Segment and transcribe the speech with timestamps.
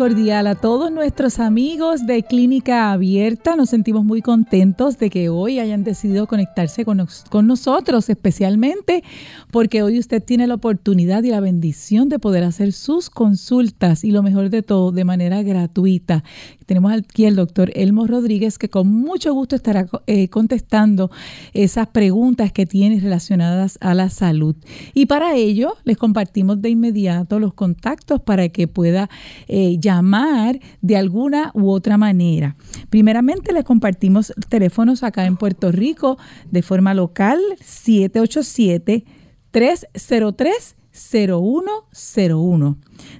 [0.00, 3.54] Cordial a todos nuestros amigos de Clínica Abierta.
[3.54, 7.06] Nos sentimos muy contentos de que hoy hayan decidido conectarse con,
[7.46, 9.04] nosotros, especialmente
[9.50, 14.10] porque hoy usted tiene la oportunidad y la bendición de poder hacer sus consultas y
[14.10, 16.24] lo mejor de todo, de manera gratuita.
[16.64, 21.10] Tenemos aquí al doctor Elmo Rodríguez que con mucho gusto estará eh, contestando
[21.52, 24.56] esas preguntas que tiene relacionadas a la salud.
[24.94, 29.10] Y para ello les compartimos de inmediato los contactos para que pueda
[29.46, 32.56] eh, llamar de alguna u otra manera.
[32.88, 36.18] Primeramente les compartimos teléfonos acá en Puerto Rico
[36.50, 39.04] de forma local 787
[39.50, 42.78] 303 0101.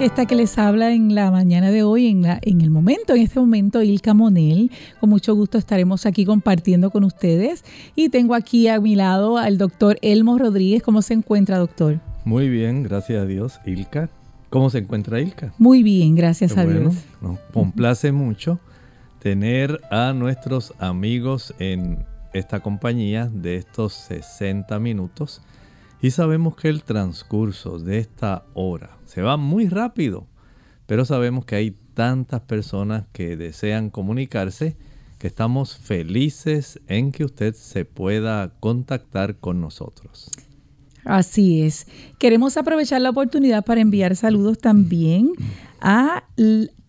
[0.00, 3.20] Esta que les habla en la mañana de hoy, en, la, en el momento, en
[3.20, 4.70] este momento, Ilka Monel.
[4.98, 7.66] Con mucho gusto estaremos aquí compartiendo con ustedes.
[7.94, 10.82] Y tengo aquí a mi lado al doctor Elmo Rodríguez.
[10.82, 12.00] ¿Cómo se encuentra, doctor?
[12.24, 13.60] Muy bien, gracias a Dios.
[13.66, 14.08] Ilka,
[14.48, 15.52] ¿cómo se encuentra Ilka?
[15.58, 16.94] Muy bien, gracias a bueno, Dios.
[17.20, 18.58] Nos complace mucho
[19.18, 25.42] tener a nuestros amigos en esta compañía de estos 60 minutos
[26.02, 30.26] y sabemos que el transcurso de esta hora se va muy rápido,
[30.86, 34.76] pero sabemos que hay tantas personas que desean comunicarse
[35.18, 40.30] que estamos felices en que usted se pueda contactar con nosotros.
[41.04, 41.86] Así es.
[42.18, 45.32] Queremos aprovechar la oportunidad para enviar saludos también
[45.80, 46.24] a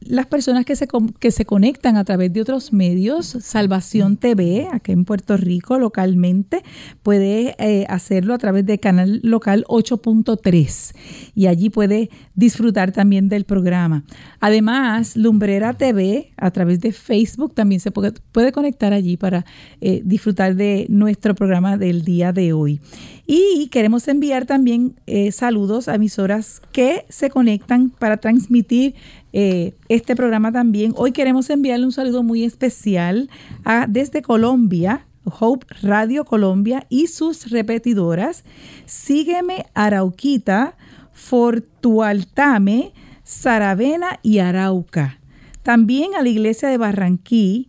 [0.01, 0.88] las personas que se,
[1.19, 6.63] que se conectan a través de otros medios, Salvación TV, aquí en Puerto Rico localmente,
[7.03, 10.95] puede eh, hacerlo a través de canal local 8.3
[11.36, 14.03] y allí puede disfrutar también del programa.
[14.39, 19.45] Además, Lumbrera TV a través de Facebook también se puede, puede conectar allí para
[19.81, 22.81] eh, disfrutar de nuestro programa del día de hoy.
[23.27, 28.95] Y queremos enviar también eh, saludos a emisoras que se conectan para transmitir
[29.33, 30.94] eh, este programa también.
[30.95, 33.30] Hoy queremos enviarle un saludo muy especial
[33.63, 38.44] a, desde Colombia, Hope Radio Colombia y sus repetidoras.
[38.86, 40.75] Sígueme Arauquita,
[41.13, 42.94] Fortualtame,
[43.24, 45.19] Saravena y Arauca.
[45.63, 47.68] También a la iglesia de Barranquí,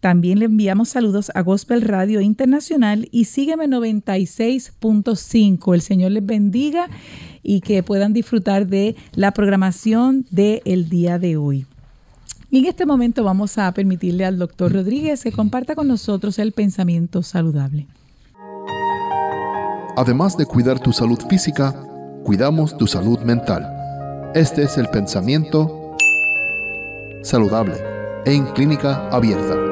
[0.00, 5.74] También le enviamos saludos a Gospel Radio Internacional y sígueme 96.5.
[5.74, 6.88] El Señor les bendiga
[7.42, 11.66] y que puedan disfrutar de la programación del día de hoy.
[12.50, 16.52] Y en este momento vamos a permitirle al doctor Rodríguez que comparta con nosotros el
[16.52, 17.86] pensamiento saludable.
[19.96, 21.74] Además de cuidar tu salud física,
[22.24, 24.32] cuidamos tu salud mental.
[24.34, 25.96] Este es el pensamiento
[27.22, 27.74] saludable
[28.24, 29.69] en clínica abierta.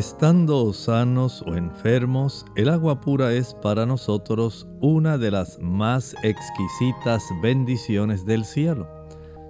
[0.00, 7.22] Estando sanos o enfermos, el agua pura es para nosotros una de las más exquisitas
[7.42, 8.88] bendiciones del cielo.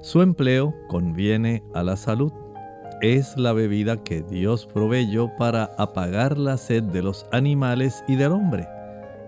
[0.02, 2.32] Su empleo conviene a la salud.
[3.00, 8.32] Es la bebida que Dios proveyó para apagar la sed de los animales y del
[8.32, 8.66] hombre.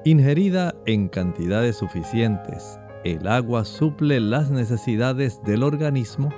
[0.04, 6.30] Ingerida en cantidades suficientes, el agua suple las necesidades del organismo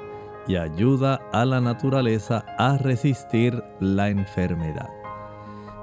[0.47, 4.91] y ayuda a la naturaleza a resistir la enfermedad.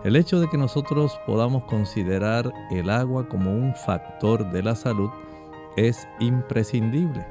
[0.03, 5.09] El hecho de que nosotros podamos considerar el agua como un factor de la salud
[5.77, 7.25] es imprescindible.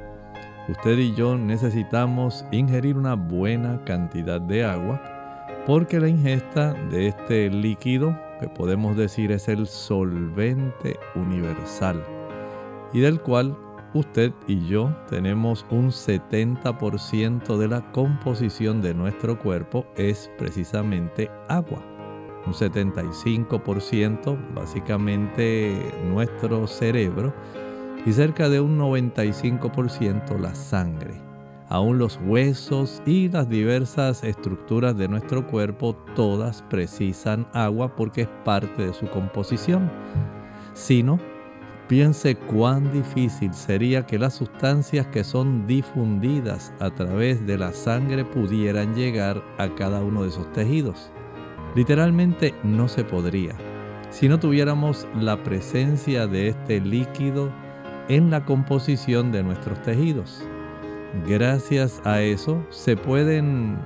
[0.69, 5.03] Usted y yo necesitamos ingerir una buena cantidad de agua
[5.67, 12.05] porque la ingesta de este líquido, que podemos decir es el solvente universal,
[12.93, 13.57] y del cual
[13.95, 21.83] usted y yo tenemos un 70% de la composición de nuestro cuerpo es precisamente agua.
[22.47, 27.35] Un 75% básicamente nuestro cerebro
[28.07, 31.21] y cerca de un 95% la sangre.
[31.69, 38.29] Aún los huesos y las diversas estructuras de nuestro cuerpo todas precisan agua porque es
[38.45, 39.89] parte de su composición.
[40.75, 41.21] Si no,
[41.91, 48.25] Piense cuán difícil sería que las sustancias que son difundidas a través de la sangre
[48.25, 51.11] pudieran llegar a cada uno de esos tejidos.
[51.75, 53.57] Literalmente no se podría
[54.11, 57.53] si no tuviéramos la presencia de este líquido
[58.09, 60.45] en la composición de nuestros tejidos.
[61.27, 63.77] Gracias a eso se pueden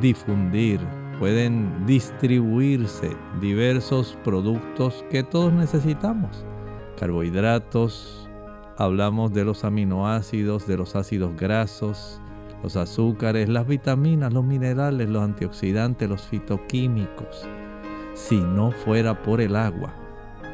[0.00, 0.80] difundir,
[1.18, 6.46] pueden distribuirse diversos productos que todos necesitamos
[7.02, 8.28] carbohidratos,
[8.78, 12.20] hablamos de los aminoácidos, de los ácidos grasos,
[12.62, 17.48] los azúcares, las vitaminas, los minerales, los antioxidantes, los fitoquímicos.
[18.14, 19.92] Si no fuera por el agua,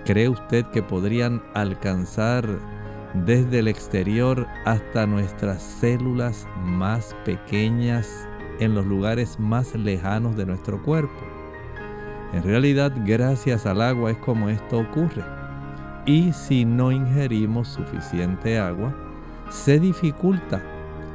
[0.07, 2.49] ¿cree usted que podrían alcanzar
[3.13, 8.27] desde el exterior hasta nuestras células más pequeñas
[8.59, 11.21] en los lugares más lejanos de nuestro cuerpo?
[12.33, 15.38] En realidad, gracias al agua es como esto ocurre.
[16.09, 18.95] Y si no ingerimos suficiente agua,
[19.51, 20.63] se dificulta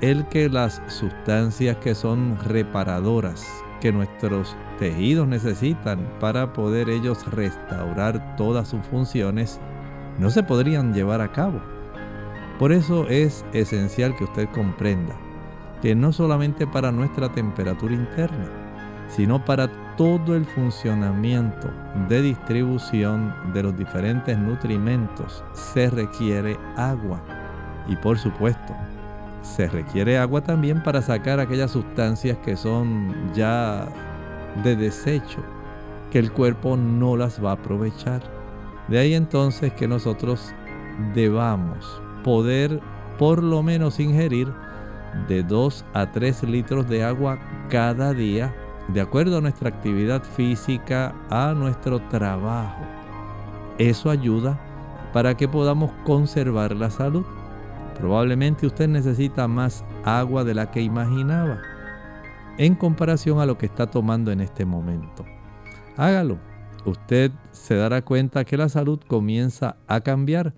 [0.01, 3.43] el que las sustancias que son reparadoras
[3.81, 9.59] que nuestros tejidos necesitan para poder ellos restaurar todas sus funciones
[10.19, 11.59] no se podrían llevar a cabo.
[12.59, 15.15] Por eso es esencial que usted comprenda
[15.81, 18.62] que no solamente para nuestra temperatura interna,
[19.15, 21.69] sino para todo el funcionamiento
[22.09, 27.21] de distribución de los diferentes nutrimentos se requiere agua.
[27.87, 28.73] Y por supuesto,
[29.43, 33.87] se requiere agua también para sacar aquellas sustancias que son ya
[34.63, 35.41] de desecho,
[36.11, 38.21] que el cuerpo no las va a aprovechar.
[38.87, 40.53] De ahí entonces que nosotros
[41.13, 42.79] debamos poder
[43.19, 44.51] por lo menos ingerir
[45.27, 47.37] de 2 a 3 litros de agua
[47.69, 48.53] cada día
[48.87, 52.83] de acuerdo a nuestra actividad física, a nuestro trabajo.
[53.77, 54.59] Eso ayuda
[55.13, 57.25] para que podamos conservar la salud.
[57.97, 61.61] Probablemente usted necesita más agua de la que imaginaba
[62.57, 65.25] en comparación a lo que está tomando en este momento.
[65.97, 66.39] Hágalo.
[66.85, 70.53] Usted se dará cuenta que la salud comienza a cambiar.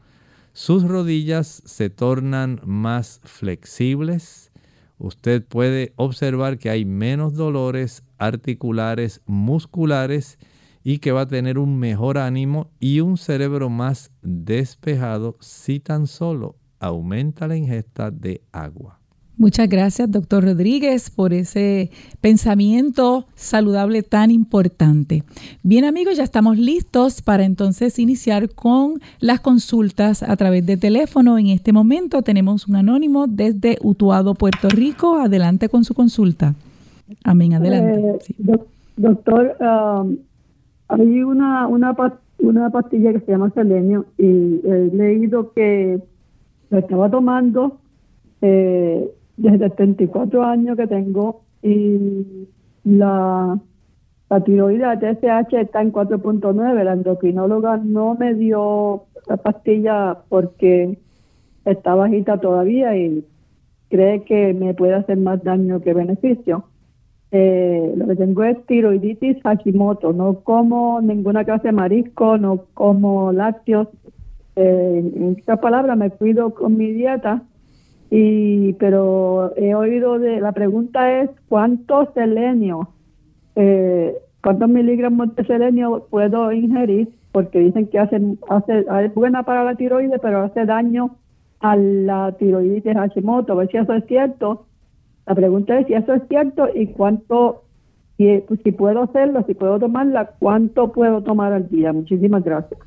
[0.54, 4.52] Sus rodillas se tornan más flexibles.
[4.98, 10.38] Usted puede observar que hay menos dolores articulares, musculares
[10.84, 16.08] y que va a tener un mejor ánimo y un cerebro más despejado si tan
[16.08, 19.00] solo aumenta la ingesta de agua.
[19.38, 21.92] Muchas gracias, doctor Rodríguez, por ese
[22.22, 25.24] pensamiento saludable tan importante.
[25.62, 31.38] Bien, amigos, ya estamos listos para entonces iniciar con las consultas a través de teléfono.
[31.38, 35.18] En este momento tenemos un anónimo desde Utuado, Puerto Rico.
[35.18, 36.56] Adelante con su consulta.
[37.24, 38.28] Amén, adelante.
[38.40, 38.60] Eh,
[38.98, 40.18] doctor, um,
[40.88, 41.96] hay una, una
[42.40, 46.00] una pastilla que se llama selenio y he leído que
[46.70, 47.80] lo estaba tomando
[48.42, 52.48] eh, desde 34 años que tengo y
[52.84, 53.60] la,
[54.30, 56.84] la tiroidea TSH está en 4.9.
[56.84, 60.98] La endocrinóloga no me dio la pastilla porque
[61.66, 63.26] está bajita todavía y
[63.90, 66.66] cree que me puede hacer más daño que beneficio.
[67.38, 70.14] Eh, lo que tengo es tiroiditis Hashimoto.
[70.14, 73.90] No como ninguna clase de marisco, no como lácteos.
[74.56, 77.42] Eh, en esta palabra me cuido con mi dieta.
[78.10, 82.88] Y, pero he oído de la pregunta es cuánto selenio,
[83.58, 89.66] eh, cuántos miligramos de selenio puedo ingerir, porque dicen que hace, hace, es buena para
[89.66, 91.18] la tiroides, pero hace daño
[91.60, 93.52] a la tiroiditis Hashimoto.
[93.52, 94.68] A ver si eso es cierto
[95.26, 97.64] la pregunta es si eso es cierto y cuánto,
[98.18, 101.94] si, pues, si puedo hacerlo, si puedo tomarla, cuánto puedo tomar al día.
[101.94, 102.80] Muchísimas gracias.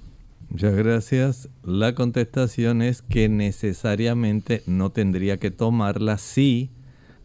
[0.48, 1.50] Muchas gracias.
[1.64, 6.70] La contestación es que necesariamente no tendría que tomarla si,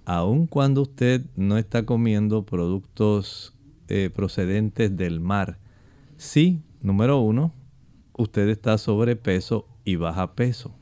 [0.05, 3.55] aun cuando usted no está comiendo productos
[3.88, 5.58] eh, procedentes del mar.
[6.17, 7.53] Si, número uno,
[8.17, 10.74] usted está sobrepeso y baja peso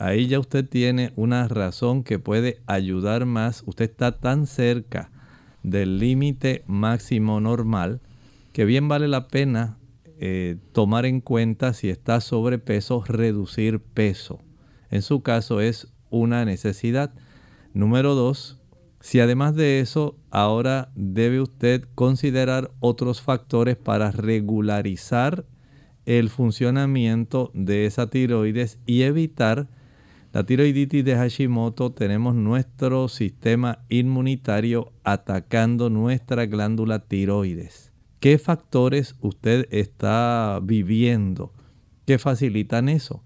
[0.00, 3.62] ahí ya usted tiene una razón que puede ayudar más.
[3.66, 5.10] Usted está tan cerca
[5.62, 8.00] del límite máximo normal
[8.52, 9.76] que bien vale la pena
[10.18, 14.40] eh, tomar en cuenta si está sobrepeso, reducir peso.
[14.90, 17.12] En su caso es una necesidad.
[17.74, 18.58] Número dos,
[19.00, 25.44] si además de eso ahora debe usted considerar otros factores para regularizar
[26.06, 29.68] el funcionamiento de esa tiroides y evitar
[30.32, 37.92] la tiroiditis de Hashimoto tenemos nuestro sistema inmunitario atacando nuestra glándula tiroides.
[38.20, 41.52] ¿Qué factores usted está viviendo
[42.06, 43.24] que facilitan eso?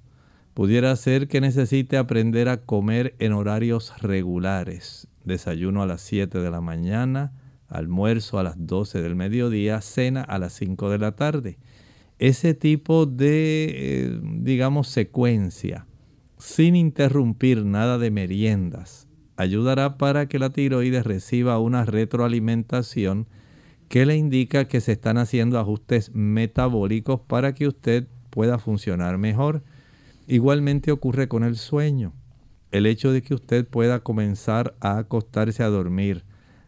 [0.54, 5.06] Pudiera ser que necesite aprender a comer en horarios regulares.
[5.24, 7.34] Desayuno a las 7 de la mañana,
[7.68, 11.58] almuerzo a las 12 del mediodía, cena a las 5 de la tarde.
[12.18, 15.86] Ese tipo de, eh, digamos, secuencia
[16.44, 23.26] sin interrumpir nada de meriendas ayudará para que la tiroides reciba una retroalimentación
[23.88, 29.62] que le indica que se están haciendo ajustes metabólicos para que usted pueda funcionar mejor.
[30.26, 32.12] Igualmente ocurre con el sueño.
[32.72, 36.24] El hecho de que usted pueda comenzar a acostarse a dormir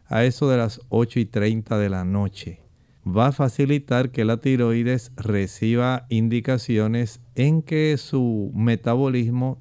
[0.07, 2.61] a eso de las 8 y 30 de la noche
[3.07, 9.61] va a facilitar que la tiroides reciba indicaciones en que su metabolismo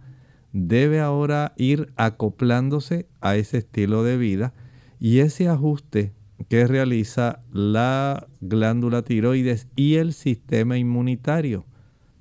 [0.58, 4.54] debe ahora ir acoplándose a ese estilo de vida
[5.02, 6.14] y ese ajuste
[6.48, 11.66] que realiza la glándula tiroides y el sistema inmunitario.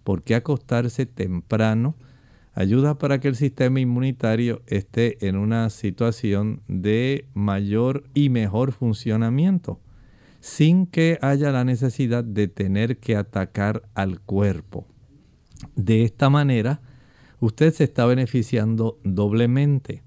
[0.03, 1.95] Porque acostarse temprano
[2.55, 9.79] ayuda para que el sistema inmunitario esté en una situación de mayor y mejor funcionamiento,
[10.41, 14.89] sin que haya la necesidad de tener que atacar al cuerpo.
[15.77, 16.81] De esta manera,
[17.41, 20.03] usted se está beneficiando doblemente.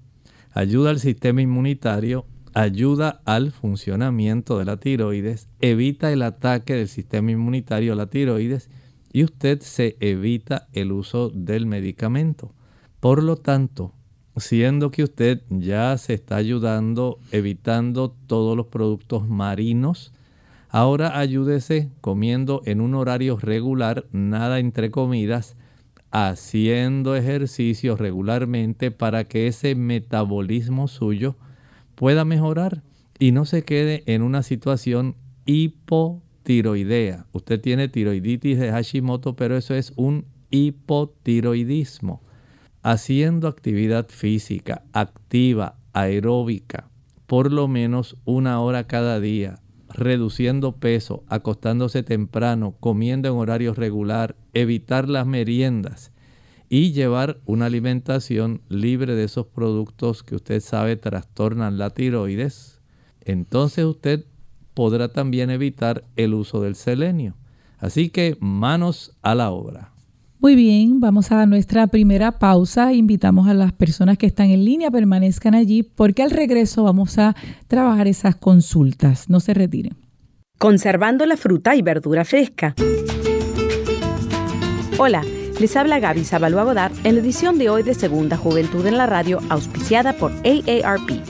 [0.52, 7.30] Ayuda al sistema inmunitario, ayuda al funcionamiento de la tiroides, evita el ataque del sistema
[7.30, 8.70] inmunitario a la tiroides
[9.12, 12.52] y usted se evita el uso del medicamento.
[13.00, 13.94] Por lo tanto,
[14.36, 20.12] siendo que usted ya se está ayudando evitando todos los productos marinos,
[20.68, 25.56] ahora ayúdese comiendo en un horario regular, nada entre comidas,
[26.10, 31.36] haciendo ejercicio regularmente para que ese metabolismo suyo
[31.94, 32.82] pueda mejorar
[33.18, 37.26] y no se quede en una situación hipotiroidea.
[37.32, 42.22] Usted tiene tiroiditis de Hashimoto, pero eso es un hipotiroidismo.
[42.82, 46.88] Haciendo actividad física activa, aeróbica,
[47.26, 54.36] por lo menos una hora cada día, reduciendo peso, acostándose temprano, comiendo en horario regular,
[54.60, 56.12] evitar las meriendas
[56.68, 62.80] y llevar una alimentación libre de esos productos que usted sabe trastornan la tiroides,
[63.20, 64.24] entonces usted
[64.74, 67.34] podrá también evitar el uso del selenio.
[67.78, 69.92] Así que manos a la obra.
[70.40, 72.92] Muy bien, vamos a nuestra primera pausa.
[72.92, 77.34] Invitamos a las personas que están en línea, permanezcan allí, porque al regreso vamos a
[77.66, 79.28] trabajar esas consultas.
[79.28, 79.96] No se retiren.
[80.58, 82.74] Conservando la fruta y verdura fresca.
[85.00, 85.22] Hola,
[85.60, 89.06] les habla Gaby Zabalúa Godard en la edición de hoy de Segunda Juventud en la
[89.06, 91.22] Radio, auspiciada por AARP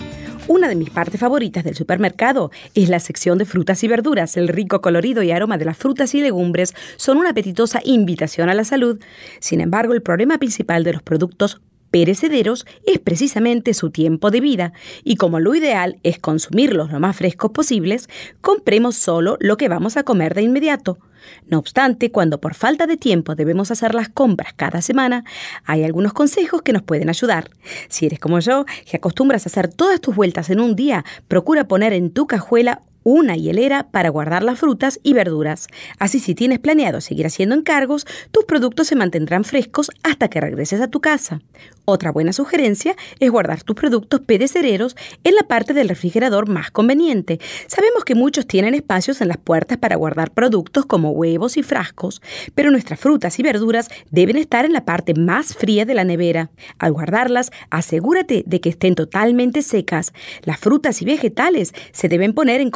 [0.46, 4.38] Una de mis partes favoritas del supermercado es la sección de frutas y verduras.
[4.38, 8.54] El rico colorido y aroma de las frutas y legumbres son una apetitosa invitación a
[8.54, 9.00] la salud.
[9.38, 14.72] Sin embargo, el problema principal de los productos perecederos es precisamente su tiempo de vida,
[15.04, 18.08] y como lo ideal es consumirlos lo más frescos posibles,
[18.40, 20.98] compremos solo lo que vamos a comer de inmediato.
[21.46, 25.24] No obstante, cuando por falta de tiempo debemos hacer las compras cada semana,
[25.64, 27.50] hay algunos consejos que nos pueden ayudar.
[27.88, 31.68] Si eres como yo, que acostumbras a hacer todas tus vueltas en un día, procura
[31.68, 35.68] poner en tu cajuela una hielera para guardar las frutas y verduras.
[35.98, 40.80] Así si tienes planeado seguir haciendo encargos, tus productos se mantendrán frescos hasta que regreses
[40.80, 41.40] a tu casa.
[41.90, 47.40] Otra buena sugerencia es guardar tus productos pedecereros en la parte del refrigerador más conveniente.
[47.66, 52.20] Sabemos que muchos tienen espacios en las puertas para guardar productos como huevos y frascos,
[52.54, 56.50] pero nuestras frutas y verduras deben estar en la parte más fría de la nevera.
[56.78, 60.12] Al guardarlas, asegúrate de que estén totalmente secas.
[60.42, 62.70] Las frutas y vegetales se deben poner en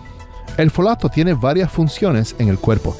[0.57, 2.97] El folato tiene varias funciones en el cuerpo.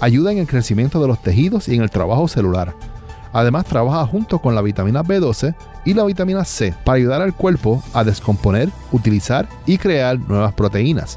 [0.00, 2.74] Ayuda en el crecimiento de los tejidos y en el trabajo celular.
[3.32, 7.82] Además trabaja junto con la vitamina B12 y la vitamina C para ayudar al cuerpo
[7.92, 11.16] a descomponer, utilizar y crear nuevas proteínas.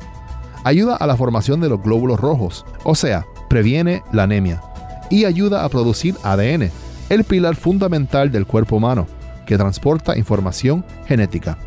[0.64, 4.62] Ayuda a la formación de los glóbulos rojos, o sea, previene la anemia.
[5.10, 6.70] Y ayuda a producir ADN,
[7.10, 9.08] el pilar fundamental del cuerpo humano,
[9.46, 11.58] que transporta información genética.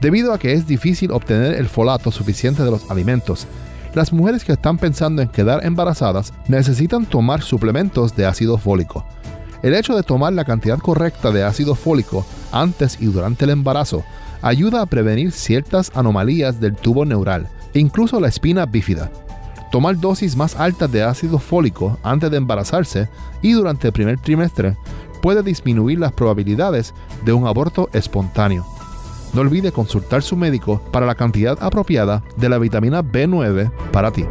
[0.00, 3.46] Debido a que es difícil obtener el folato suficiente de los alimentos,
[3.94, 9.06] las mujeres que están pensando en quedar embarazadas necesitan tomar suplementos de ácido fólico.
[9.62, 14.04] El hecho de tomar la cantidad correcta de ácido fólico antes y durante el embarazo
[14.42, 19.10] ayuda a prevenir ciertas anomalías del tubo neural incluso la espina bífida.
[19.70, 23.08] Tomar dosis más altas de ácido fólico antes de embarazarse
[23.42, 24.76] y durante el primer trimestre
[25.22, 28.64] puede disminuir las probabilidades de un aborto espontáneo.
[29.34, 34.24] No olvide consultar su médico para la cantidad apropiada de la vitamina B9 para ti.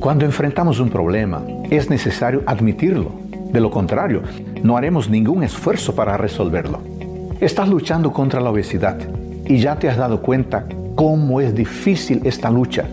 [0.00, 3.10] Cuando enfrentamos un problema, es necesario admitirlo.
[3.52, 4.22] De lo contrario,
[4.62, 6.80] no haremos ningún esfuerzo para resolverlo.
[7.40, 8.98] Estás luchando contra la obesidad
[9.46, 12.84] y ya te has dado cuenta cómo es difícil esta lucha.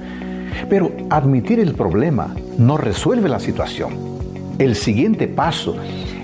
[0.70, 4.12] Pero admitir el problema no resuelve la situación
[4.60, 5.76] el siguiente paso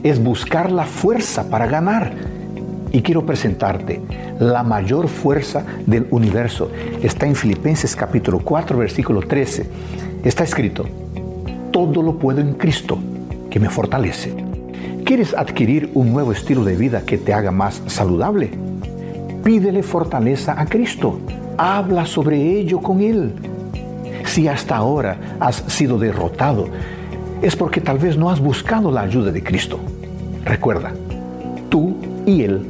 [0.04, 2.13] es buscar la fuerza para ganar.
[2.92, 4.02] Y quiero presentarte
[4.39, 6.72] la mayor fuerza del universo.
[7.04, 9.70] Está en Filipenses capítulo 4, versículo 13.
[10.24, 10.86] Está escrito,
[11.72, 12.98] todo lo puedo en Cristo
[13.50, 14.34] que me fortalece.
[15.06, 18.52] ¿Quieres adquirir un nuevo estilo de vida que te haga más saludable?
[19.44, 21.20] Pídele fortaleza a Cristo.
[21.58, 23.34] Habla sobre ello con Él.
[24.26, 26.68] Si hasta ahora has sido derrotado,
[27.41, 29.80] es porque tal vez no has buscado la ayuda de Cristo.
[30.43, 30.93] Recuerda,
[31.69, 32.62] tú y Él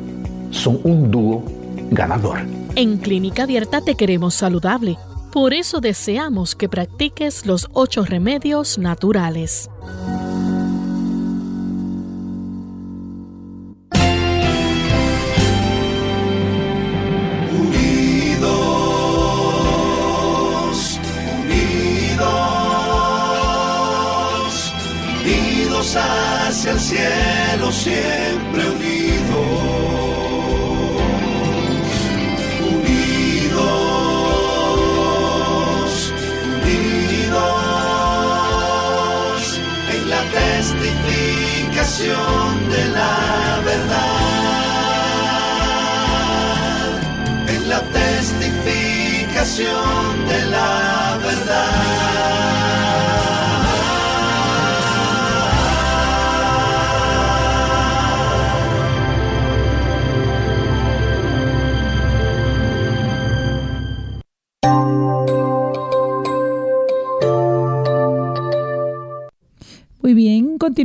[0.52, 1.44] son un dúo
[1.92, 2.40] ganador.
[2.76, 4.98] En Clínica Abierta te queremos saludable.
[5.32, 9.70] Por eso deseamos que practiques los ocho remedios naturales.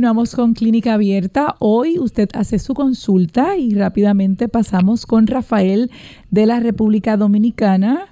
[0.05, 1.55] Continuamos con Clínica Abierta.
[1.57, 5.89] Hoy usted hace su consulta y rápidamente pasamos con Rafael
[6.29, 8.05] de la República Dominicana.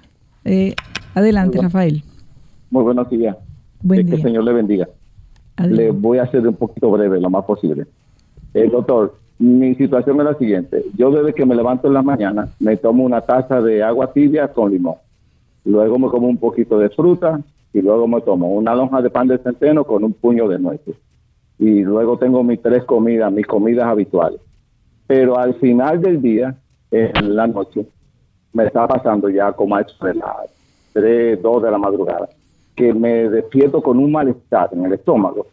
[0.44, 0.74] Eh,
[1.14, 2.02] adelante, Rafael.
[2.72, 3.36] Muy buenos días.
[3.80, 4.88] Buen Que el Señor le bendiga.
[5.64, 7.86] Le voy a hacer un poquito breve, lo más posible.
[8.54, 10.84] Eh, doctor, mi situación es la siguiente.
[10.98, 14.48] Yo desde que me levanto en la mañana, me tomo una taza de agua tibia
[14.48, 14.96] con limón.
[15.64, 17.40] Luego me como un poquito de fruta
[17.72, 20.96] y luego me tomo una lonja de pan de centeno con un puño de nueces.
[21.58, 24.40] Y luego tengo mis tres comidas, mis comidas habituales.
[25.06, 26.54] Pero al final del día,
[26.90, 27.86] en la noche,
[28.52, 30.48] me está pasando ya como a eso de las
[30.94, 32.28] 3, 2 de la madrugada,
[32.74, 35.46] que me despierto con un malestar en el estómago.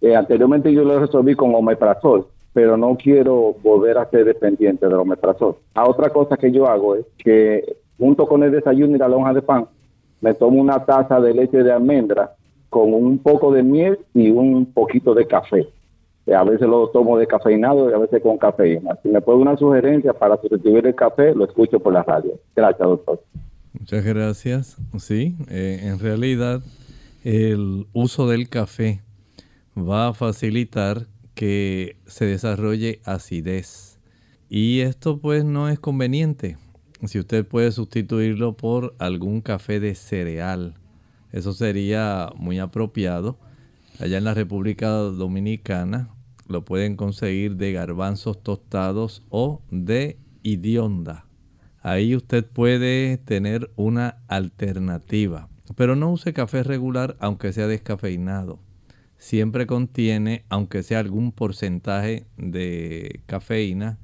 [0.00, 4.96] Eh, anteriormente yo lo resolví con omeprazol, pero no quiero volver a ser dependiente del
[4.96, 5.56] omeprazol.
[5.74, 9.32] A otra cosa que yo hago es que junto con el desayuno y la lonja
[9.32, 9.66] de pan,
[10.20, 12.32] me tomo una taza de leche de almendra
[12.72, 15.68] con un poco de miel y un poquito de café.
[16.24, 18.98] Eh, a veces lo tomo de cafeinado y a veces con cafeína.
[19.02, 22.32] Si me puede una sugerencia para sustituir el café, lo escucho por la radio.
[22.56, 23.22] Gracias, doctor.
[23.78, 24.78] Muchas gracias.
[24.98, 26.62] Sí, eh, en realidad
[27.24, 29.02] el uso del café
[29.76, 34.00] va a facilitar que se desarrolle acidez.
[34.48, 36.56] Y esto pues no es conveniente.
[37.04, 40.74] Si usted puede sustituirlo por algún café de cereal,
[41.32, 43.38] eso sería muy apropiado.
[43.98, 46.10] Allá en la República Dominicana
[46.46, 51.26] lo pueden conseguir de garbanzos tostados o de idionda.
[51.80, 55.48] Ahí usted puede tener una alternativa.
[55.74, 58.60] Pero no use café regular aunque sea descafeinado.
[59.16, 63.98] Siempre contiene, aunque sea algún porcentaje de cafeína,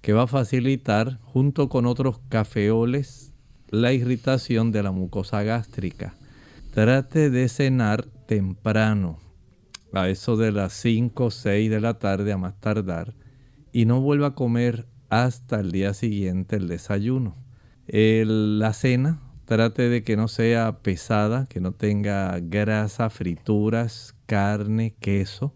[0.00, 3.32] que va a facilitar junto con otros cafeoles
[3.70, 6.14] la irritación de la mucosa gástrica.
[6.74, 9.20] Trate de cenar temprano,
[9.92, 13.14] a eso de las 5 o 6 de la tarde a más tardar,
[13.72, 17.36] y no vuelva a comer hasta el día siguiente el desayuno.
[17.86, 25.54] la cena, trate de que no sea pesada, que no tenga grasa, frituras, carne, queso,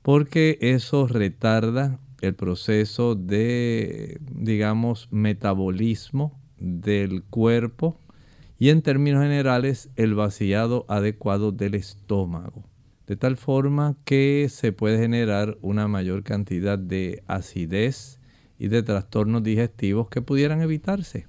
[0.00, 7.98] porque eso retarda el proceso de, digamos, metabolismo del cuerpo
[8.58, 12.64] y en términos generales el vaciado adecuado del estómago.
[13.06, 18.20] De tal forma que se puede generar una mayor cantidad de acidez
[18.58, 21.26] y de trastornos digestivos que pudieran evitarse.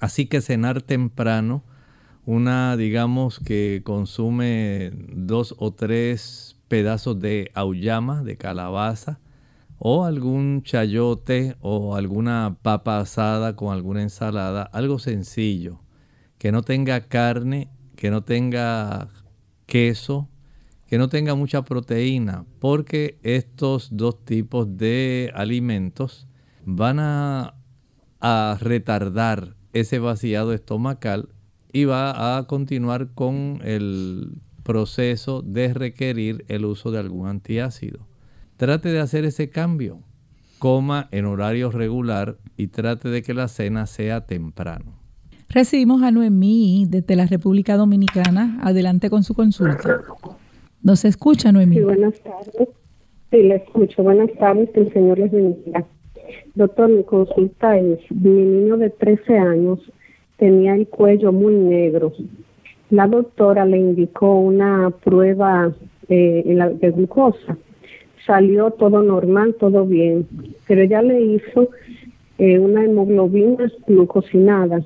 [0.00, 1.64] Así que cenar temprano,
[2.26, 9.18] una digamos que consume dos o tres pedazos de auyama, de calabaza,
[9.78, 15.80] o algún chayote o alguna papa asada con alguna ensalada, algo sencillo
[16.38, 19.08] que no tenga carne, que no tenga
[19.66, 20.28] queso,
[20.86, 26.26] que no tenga mucha proteína, porque estos dos tipos de alimentos
[26.64, 27.54] van a,
[28.60, 31.28] retardar ese vaciado estomacal
[31.72, 38.08] y va a continuar con el proceso de requerir el uso de algún antiácido.
[38.56, 40.02] Trate de hacer ese cambio.
[40.58, 44.97] Coma en horario regular y trate de que la cena sea temprano.
[45.50, 48.58] Recibimos a Noemí desde la República Dominicana.
[48.62, 50.02] Adelante con su consulta.
[50.82, 51.80] ¿Nos escucha, Noemí?
[51.80, 52.68] Buenas tardes.
[53.30, 54.02] Sí, le escucho.
[54.02, 55.86] Buenas tardes, el Señor les bendiga.
[56.54, 59.80] Doctor, mi consulta es, mi niño de 13 años
[60.36, 62.12] tenía el cuello muy negro.
[62.90, 65.72] La doctora le indicó una prueba
[66.10, 67.56] eh, de glucosa.
[68.26, 70.28] Salió todo normal, todo bien,
[70.66, 71.70] pero ella le hizo
[72.36, 74.82] eh, una hemoglobina glucosinada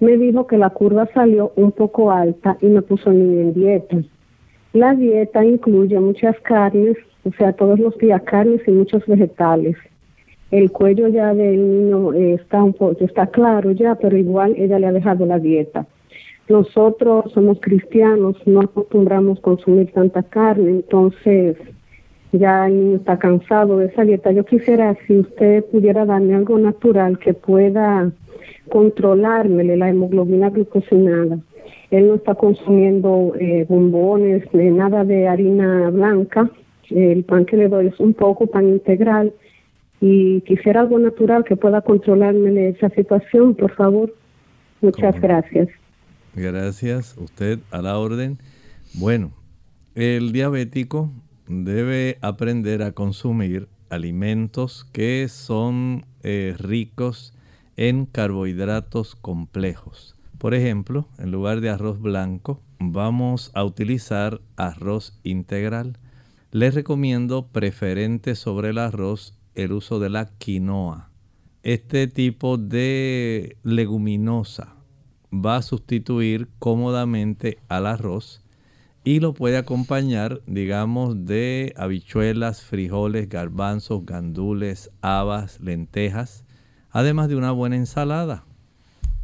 [0.00, 3.96] me dijo que la curva salió un poco alta y me puso niño en dieta.
[4.72, 9.76] La dieta incluye muchas carnes, o sea, todos los días carnes y muchos vegetales.
[10.50, 14.86] El cuello ya del niño está un poco, está claro ya, pero igual ella le
[14.86, 15.86] ha dejado la dieta.
[16.48, 21.56] Nosotros somos cristianos, no acostumbramos consumir tanta carne, entonces
[22.32, 24.32] ya el niño está cansado de esa dieta.
[24.32, 28.10] Yo quisiera si usted pudiera darme algo natural que pueda
[28.68, 31.38] controlármele la hemoglobina glucosinada.
[31.90, 36.50] Él no está consumiendo eh, bombones, eh, nada de harina blanca.
[36.90, 39.32] El pan que le doy es un poco pan integral.
[40.00, 44.14] Y quisiera algo natural que pueda controlarme esa situación, por favor.
[44.80, 45.68] Muchas gracias.
[46.34, 47.16] Gracias.
[47.18, 48.38] Usted a la orden.
[48.94, 49.32] Bueno,
[49.94, 51.10] el diabético
[51.48, 57.34] debe aprender a consumir alimentos que son eh, ricos
[57.78, 60.16] en carbohidratos complejos.
[60.36, 65.96] Por ejemplo, en lugar de arroz blanco, vamos a utilizar arroz integral.
[66.50, 71.10] les recomiendo preferente sobre el arroz el uso de la quinoa.
[71.62, 74.74] Este tipo de leguminosa
[75.32, 78.42] va a sustituir cómodamente al arroz
[79.04, 86.44] y lo puede acompañar, digamos, de habichuelas, frijoles, garbanzos, gandules, habas, lentejas,
[86.90, 88.44] además de una buena ensalada.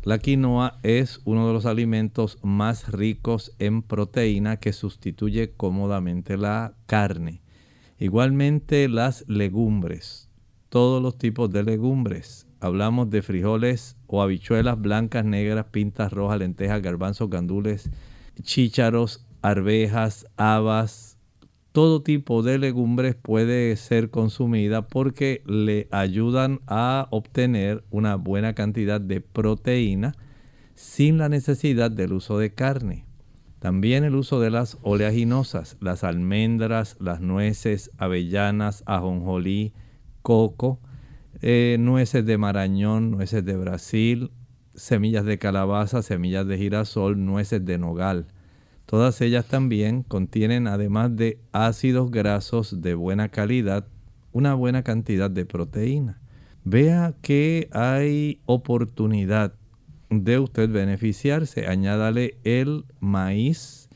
[0.03, 6.75] La quinoa es uno de los alimentos más ricos en proteína que sustituye cómodamente la
[6.85, 7.41] carne.
[7.99, 10.29] Igualmente las legumbres,
[10.69, 12.47] todos los tipos de legumbres.
[12.61, 17.91] Hablamos de frijoles o habichuelas blancas, negras, pintas rojas, lentejas, garbanzos, gandules,
[18.43, 21.14] chícharos, arvejas, habas,
[21.75, 29.01] todo tipo de legumbres puede ser consumida porque le ayudan a obtener una buena cantidad
[29.01, 30.15] de proteína
[30.77, 33.07] sin la necesidad del uso de carne.
[33.59, 39.73] También el uso de las oleaginosas, las almendras, las nueces, avellanas, ajonjolí,
[40.23, 40.79] coco,
[41.43, 44.31] eh, nueces de marañón, nueces de Brasil,
[44.77, 48.29] semillas de calabaza, semillas de girasol, nueces de nogal.
[48.87, 53.87] Todas ellas también contienen, además de ácidos grasos de buena calidad,
[54.33, 56.21] una buena cantidad de proteína.
[56.65, 59.55] Vea que hay oportunidad
[60.11, 61.67] de usted beneficiarse.
[61.67, 63.89] Añádale el maíz,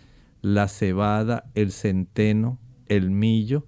[0.42, 3.66] la cebada, el centeno, el millo.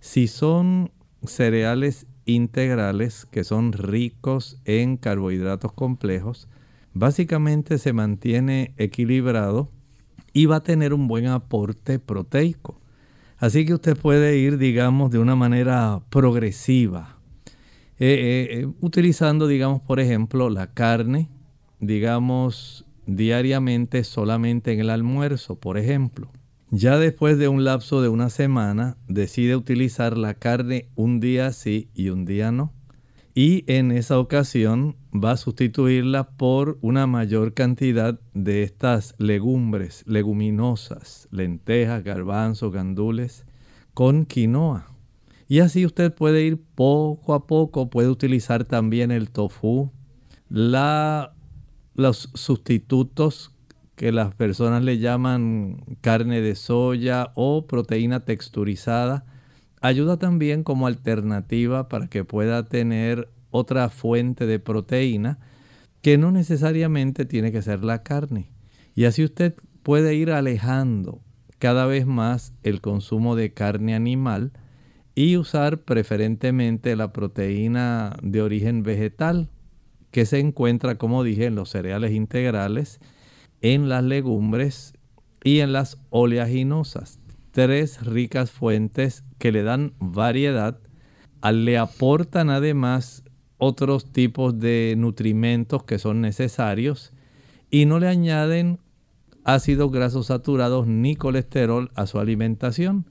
[0.00, 0.92] Si son
[1.24, 6.48] cereales integrales que son ricos en carbohidratos complejos,
[6.94, 9.70] básicamente se mantiene equilibrado
[10.34, 12.78] y va a tener un buen aporte proteico.
[13.38, 17.16] Así que usted puede ir, digamos, de una manera progresiva,
[17.98, 21.30] eh, eh, eh, utilizando, digamos, por ejemplo, la carne,
[21.78, 26.30] digamos, diariamente solamente en el almuerzo, por ejemplo.
[26.70, 31.88] Ya después de un lapso de una semana, decide utilizar la carne un día sí
[31.94, 32.72] y un día no
[33.34, 41.26] y en esa ocasión va a sustituirla por una mayor cantidad de estas legumbres, leguminosas,
[41.32, 43.44] lentejas, garbanzos, gandules,
[43.92, 44.86] con quinoa.
[45.48, 49.90] Y así usted puede ir poco a poco, puede utilizar también el tofu,
[50.48, 53.50] los sustitutos
[53.96, 59.24] que las personas le llaman carne de soya o proteína texturizada
[59.84, 65.38] Ayuda también como alternativa para que pueda tener otra fuente de proteína
[66.00, 68.50] que no necesariamente tiene que ser la carne.
[68.94, 71.20] Y así usted puede ir alejando
[71.58, 74.52] cada vez más el consumo de carne animal
[75.14, 79.50] y usar preferentemente la proteína de origen vegetal
[80.10, 83.00] que se encuentra, como dije, en los cereales integrales,
[83.60, 84.94] en las legumbres
[85.42, 87.20] y en las oleaginosas
[87.54, 90.80] tres ricas fuentes que le dan variedad,
[91.52, 93.22] le aportan además
[93.58, 97.12] otros tipos de nutrimentos que son necesarios
[97.70, 98.80] y no le añaden
[99.44, 103.06] ácidos grasos saturados ni colesterol a su alimentación,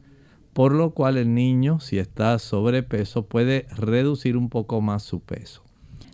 [0.51, 5.63] por lo cual el niño, si está sobrepeso, puede reducir un poco más su peso.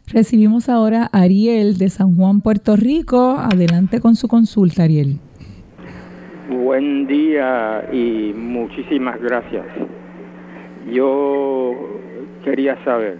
[0.05, 3.37] Recibimos ahora a Ariel de San Juan, Puerto Rico.
[3.39, 5.19] Adelante con su consulta, Ariel.
[6.49, 9.67] Buen día y muchísimas gracias.
[10.91, 11.75] Yo
[12.43, 13.19] quería saber,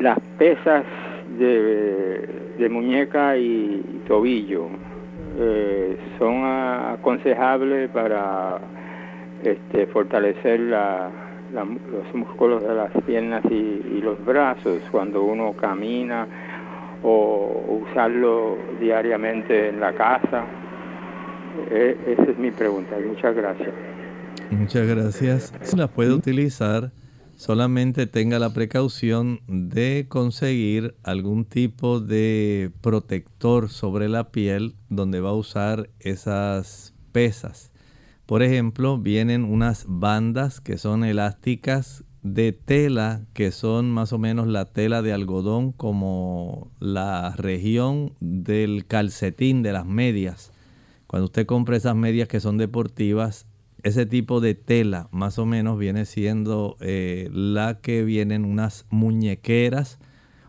[0.00, 0.84] las pesas
[1.38, 4.66] de, muñeca y tobillo
[5.38, 8.58] eh, son aconsejables para
[9.44, 16.26] este, fortalecer los músculos de las piernas y, los brazos cuando uno camina
[17.04, 20.44] o usarlo diariamente en la casa.
[21.70, 22.96] Eh, esa es mi pregunta.
[23.06, 23.70] Muchas gracias.
[24.50, 25.52] Muchas gracias.
[25.62, 26.92] Si la puede utilizar,
[27.36, 35.30] solamente tenga la precaución de conseguir algún tipo de protector sobre la piel donde va
[35.30, 37.72] a usar esas pesas.
[38.26, 44.46] Por ejemplo, vienen unas bandas que son elásticas de tela, que son más o menos
[44.46, 50.53] la tela de algodón como la región del calcetín de las medias.
[51.14, 53.46] Cuando usted compra esas medias que son deportivas,
[53.84, 60.00] ese tipo de tela más o menos viene siendo eh, la que vienen unas muñequeras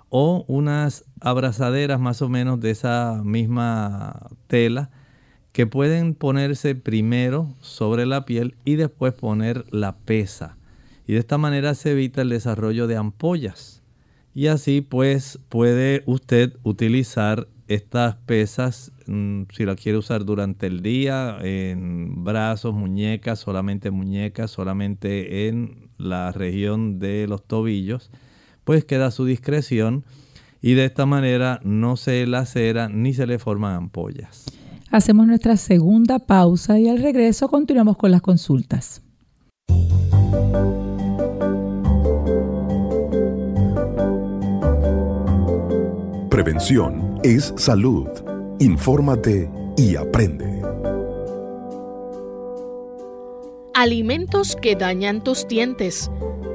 [0.09, 4.89] o unas abrazaderas más o menos de esa misma tela
[5.51, 10.57] que pueden ponerse primero sobre la piel y después poner la pesa.
[11.05, 13.83] Y de esta manera se evita el desarrollo de ampollas.
[14.33, 21.37] Y así pues puede usted utilizar estas pesas si la quiere usar durante el día,
[21.41, 28.11] en brazos, muñecas, solamente muñecas, solamente en la región de los tobillos,
[28.63, 30.03] pues queda a su discreción
[30.61, 34.45] y de esta manera no se lacera ni se le forman ampollas.
[34.91, 39.01] Hacemos nuestra segunda pausa y al regreso continuamos con las consultas.
[46.29, 48.24] Prevención es salud.
[48.59, 50.61] Infórmate y aprende.
[53.73, 56.09] Alimentos que dañan tus dientes.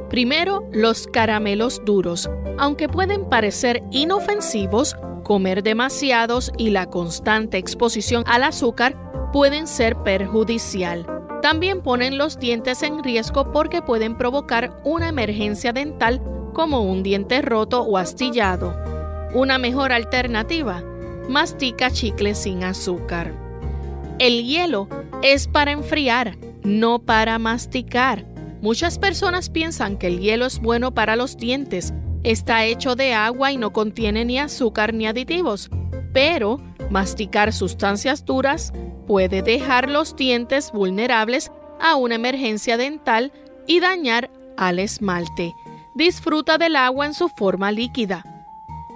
[0.09, 2.31] Primero, los caramelos duros.
[2.59, 8.97] Aunque pueden parecer inofensivos, comer demasiados y la constante exposición al azúcar
[9.31, 11.07] pueden ser perjudicial.
[11.43, 16.23] También ponen los dientes en riesgo porque pueden provocar una emergencia dental
[16.55, 18.75] como un diente roto o astillado.
[19.35, 20.83] Una mejor alternativa,
[21.31, 23.33] mastica chicles sin azúcar.
[24.19, 24.89] El hielo
[25.23, 28.27] es para enfriar, no para masticar.
[28.61, 31.95] Muchas personas piensan que el hielo es bueno para los dientes.
[32.23, 35.71] Está hecho de agua y no contiene ni azúcar ni aditivos.
[36.13, 38.73] Pero masticar sustancias duras
[39.07, 43.33] puede dejar los dientes vulnerables a una emergencia dental
[43.67, 45.55] y dañar al esmalte.
[45.95, 48.25] Disfruta del agua en su forma líquida.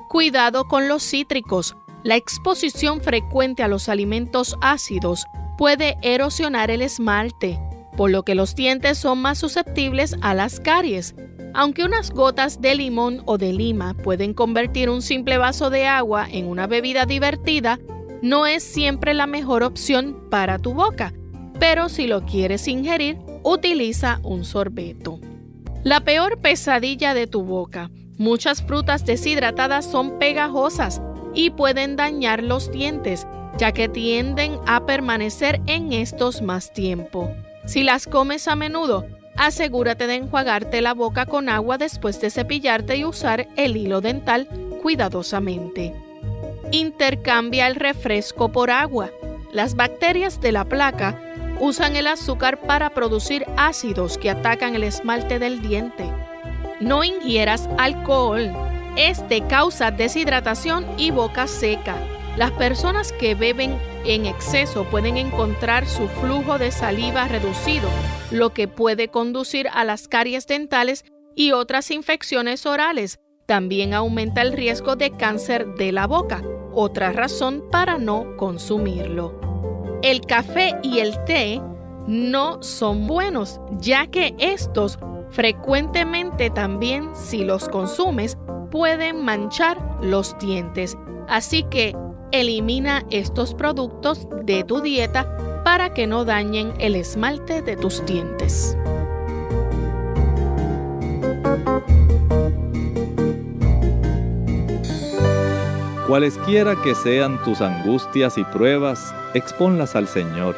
[0.08, 1.76] Cuidado con los cítricos.
[2.04, 5.26] La exposición frecuente a los alimentos ácidos
[5.58, 7.58] puede erosionar el esmalte
[7.96, 11.14] por lo que los dientes son más susceptibles a las caries.
[11.54, 16.26] Aunque unas gotas de limón o de lima pueden convertir un simple vaso de agua
[16.30, 17.78] en una bebida divertida,
[18.22, 21.12] no es siempre la mejor opción para tu boca,
[21.60, 25.20] pero si lo quieres ingerir, utiliza un sorbeto.
[25.84, 27.90] La peor pesadilla de tu boca.
[28.16, 31.00] Muchas frutas deshidratadas son pegajosas
[31.34, 33.26] y pueden dañar los dientes,
[33.58, 37.30] ya que tienden a permanecer en estos más tiempo.
[37.66, 42.96] Si las comes a menudo, asegúrate de enjuagarte la boca con agua después de cepillarte
[42.96, 44.48] y usar el hilo dental
[44.82, 45.94] cuidadosamente.
[46.70, 49.10] Intercambia el refresco por agua.
[49.52, 51.20] Las bacterias de la placa
[51.60, 56.04] usan el azúcar para producir ácidos que atacan el esmalte del diente.
[56.80, 58.50] No ingieras alcohol.
[58.96, 61.96] Este causa deshidratación y boca seca.
[62.36, 67.88] Las personas que beben en exceso pueden encontrar su flujo de saliva reducido,
[68.30, 71.04] lo que puede conducir a las caries dentales
[71.34, 73.18] y otras infecciones orales.
[73.46, 79.40] También aumenta el riesgo de cáncer de la boca, otra razón para no consumirlo.
[80.04, 81.60] El café y el té
[82.06, 85.00] no son buenos, ya que estos
[85.34, 88.38] frecuentemente también, si los consumes,
[88.70, 90.96] pueden manchar los dientes.
[91.28, 91.94] Así que
[92.34, 98.76] Elimina estos productos de tu dieta para que no dañen el esmalte de tus dientes.
[106.08, 110.56] Cualesquiera que sean tus angustias y pruebas, exponlas al Señor.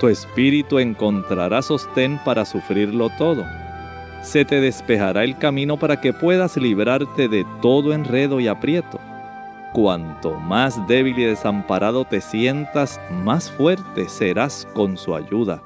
[0.00, 3.44] Tu espíritu encontrará sostén para sufrirlo todo.
[4.24, 8.98] Se te despejará el camino para que puedas librarte de todo enredo y aprieto
[9.74, 15.64] Cuanto más débil y desamparado te sientas, más fuerte serás con su ayuda.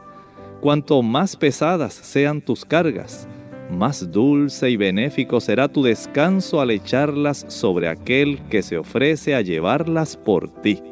[0.62, 3.28] Cuanto más pesadas sean tus cargas,
[3.70, 9.42] más dulce y benéfico será tu descanso al echarlas sobre aquel que se ofrece a
[9.42, 10.82] llevarlas por ti.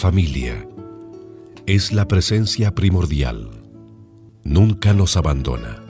[0.00, 0.66] Familia
[1.66, 3.50] es la presencia primordial.
[4.44, 5.84] Nunca nos abandona.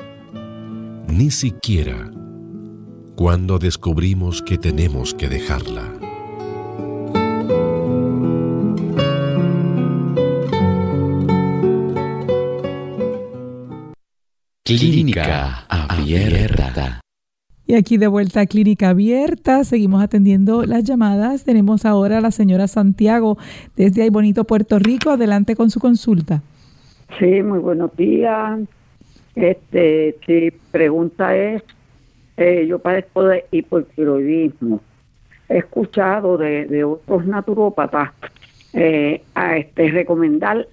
[1.06, 2.10] Ni siquiera
[3.14, 5.84] cuando descubrimos que tenemos que dejarla.
[14.64, 17.00] Clínica Abierta.
[17.70, 21.44] Y aquí de vuelta a Clínica Abierta, seguimos atendiendo las llamadas.
[21.44, 23.38] Tenemos ahora a la señora Santiago
[23.76, 25.10] desde ahí bonito Puerto Rico.
[25.10, 26.42] Adelante con su consulta.
[27.20, 28.58] Sí, muy buenos días.
[29.36, 31.62] Este, si pregunta es,
[32.38, 34.80] eh, yo padezco de hipotiroidismo.
[35.48, 38.10] He escuchado de, otros naturópatas
[38.72, 40.66] eh, a este recomendar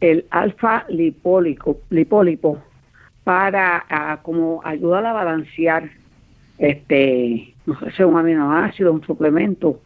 [0.00, 2.58] el alfa lipólico, lipólipo
[3.24, 5.88] para como ayudar a balancear
[6.58, 9.82] este, no sé un aminoácido, un suplemento,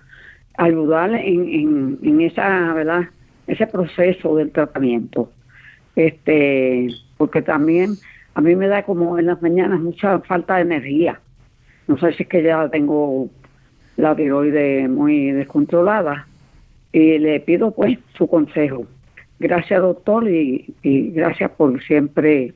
[0.56, 3.08] ayudar en, en, esa, ¿verdad?
[3.46, 5.30] Ese proceso del tratamiento.
[5.96, 7.94] Este, porque también
[8.34, 11.20] a mí me da como en las mañanas mucha falta de energía.
[11.88, 13.28] No sé si es que ya tengo
[13.96, 16.26] la tiroides muy descontrolada
[16.92, 18.86] y le pido pues su consejo.
[19.38, 22.54] Gracias doctor y gracias por siempre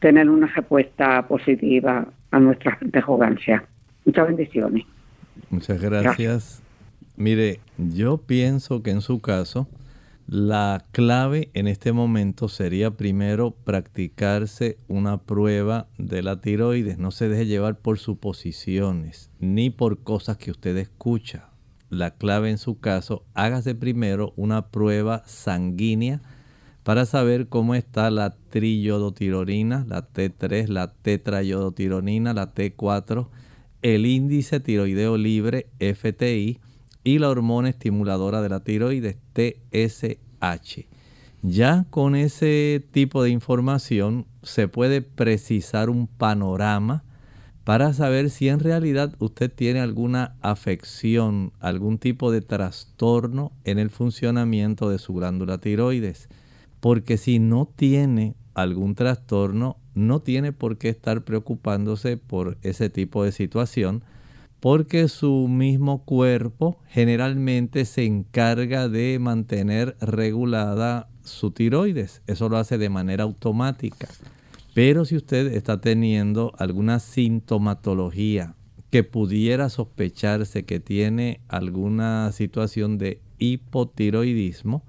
[0.00, 2.78] tener una respuesta positiva a nuestra.
[4.04, 4.84] Muchas bendiciones.
[5.50, 6.62] Muchas gracias.
[7.16, 9.68] Mire, yo pienso que en su caso
[10.26, 16.98] la clave en este momento sería primero practicarse una prueba de la tiroides.
[16.98, 21.48] No se deje llevar por suposiciones ni por cosas que usted escucha.
[21.90, 26.22] La clave en su caso, hágase primero una prueba sanguínea
[26.82, 33.28] para saber cómo está la triyodotirorina, la T3, la tetrayodotironina, la T4,
[33.82, 36.58] el índice tiroideo libre FTI
[37.04, 40.86] y la hormona estimuladora de la tiroides TSH.
[41.42, 47.02] Ya con ese tipo de información se puede precisar un panorama
[47.64, 53.90] para saber si en realidad usted tiene alguna afección, algún tipo de trastorno en el
[53.90, 56.28] funcionamiento de su glándula tiroides.
[56.82, 63.22] Porque si no tiene algún trastorno, no tiene por qué estar preocupándose por ese tipo
[63.22, 64.02] de situación
[64.58, 72.22] porque su mismo cuerpo generalmente se encarga de mantener regulada su tiroides.
[72.28, 74.08] Eso lo hace de manera automática.
[74.74, 78.54] Pero si usted está teniendo alguna sintomatología
[78.90, 84.84] que pudiera sospecharse que tiene alguna situación de hipotiroidismo,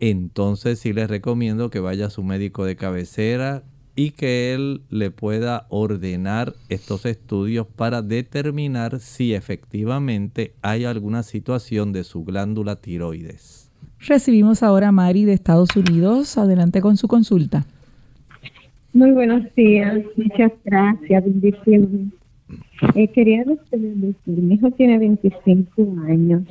[0.00, 3.62] entonces sí les recomiendo que vaya a su médico de cabecera,
[3.96, 11.92] y que él le pueda ordenar estos estudios para determinar si efectivamente hay alguna situación
[11.92, 13.70] de su glándula tiroides.
[14.00, 16.36] Recibimos ahora a Mari de Estados Unidos.
[16.36, 17.64] Adelante con su consulta.
[18.92, 22.12] Muy buenos días, muchas gracias, bendiciones.
[22.94, 26.42] Eh, quería decirles mi hijo tiene 25 años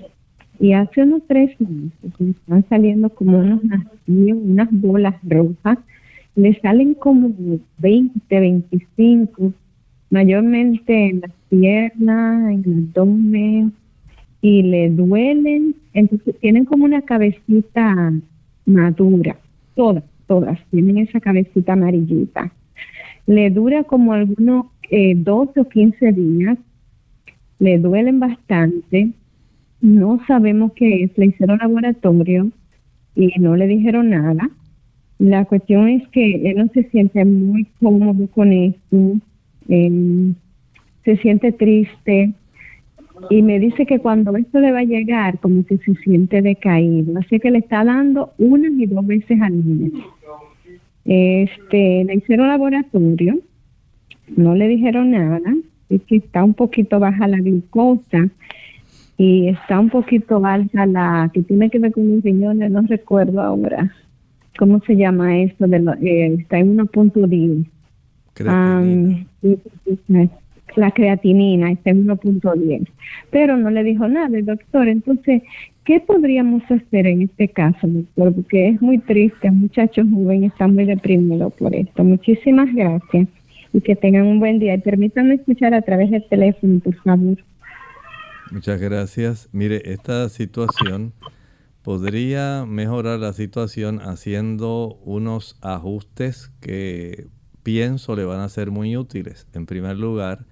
[0.59, 3.61] y hace unos tres meses me están saliendo como unos
[4.07, 5.79] unas bolas rojas
[6.35, 7.31] le salen como
[7.77, 9.53] 20, 25,
[10.09, 13.73] mayormente en las piernas, en el abdomen,
[14.41, 18.11] y le duelen, entonces tienen como una cabecita
[18.65, 19.37] madura,
[19.75, 22.51] todas, todas, tienen esa cabecita amarillita.
[23.25, 26.57] Le dura como algunos eh, 12 o 15 días,
[27.59, 29.11] le duelen bastante,
[29.83, 32.49] no sabemos qué es, le hicieron laboratorio
[33.15, 34.49] y no le dijeron nada
[35.19, 39.17] la cuestión es que él no se siente muy cómodo con esto,
[39.69, 40.35] em,
[41.05, 42.33] se siente triste
[43.29, 47.17] y me dice que cuando esto le va a llegar, como que se siente decaído.
[47.19, 49.93] Así que le está dando una y dos veces al mes.
[51.05, 53.39] Este, le hicieron laboratorio,
[54.35, 55.53] no le dijeron nada,
[55.89, 58.29] es que está un poquito baja la glucosa
[59.17, 63.41] y está un poquito alta la que tiene que ver con los riñones, no recuerdo
[63.41, 63.91] ahora
[64.57, 65.67] ¿cómo se llama esto?
[65.67, 67.65] De eh, está en 1.10.
[68.45, 69.25] Um,
[70.75, 72.87] la creatinina está en 1.10.
[73.29, 74.87] Pero no le dijo nada el doctor.
[74.87, 75.43] Entonces,
[75.85, 78.33] ¿qué podríamos hacer en este caso, doctor?
[78.33, 82.03] Porque es muy triste, el muchacho joven está muy deprimido por esto.
[82.03, 83.27] Muchísimas gracias
[83.73, 84.75] y que tengan un buen día.
[84.75, 87.37] Y permítanme escuchar a través del teléfono, por favor.
[88.53, 89.49] Muchas gracias.
[89.51, 91.11] Mire, esta situación
[91.81, 97.29] podría mejorar la situación haciendo unos ajustes que
[97.63, 99.47] pienso le van a ser muy útiles.
[99.53, 100.45] En primer lugar,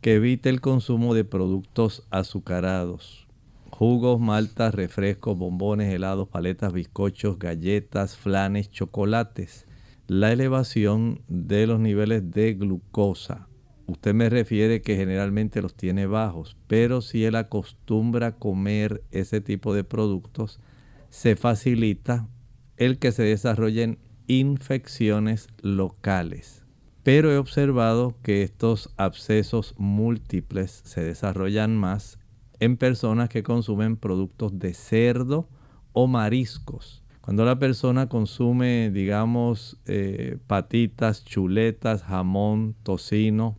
[0.00, 3.26] que evite el consumo de productos azucarados.
[3.70, 9.66] Jugos, maltas, refrescos, bombones, helados, paletas, bizcochos, galletas, flanes, chocolates.
[10.06, 13.49] La elevación de los niveles de glucosa.
[13.90, 19.74] Usted me refiere que generalmente los tiene bajos, pero si él acostumbra comer ese tipo
[19.74, 20.60] de productos,
[21.08, 22.28] se facilita
[22.76, 26.64] el que se desarrollen infecciones locales.
[27.02, 32.20] Pero he observado que estos abscesos múltiples se desarrollan más
[32.60, 35.48] en personas que consumen productos de cerdo
[35.92, 37.02] o mariscos.
[37.22, 43.58] Cuando la persona consume, digamos, eh, patitas, chuletas, jamón, tocino,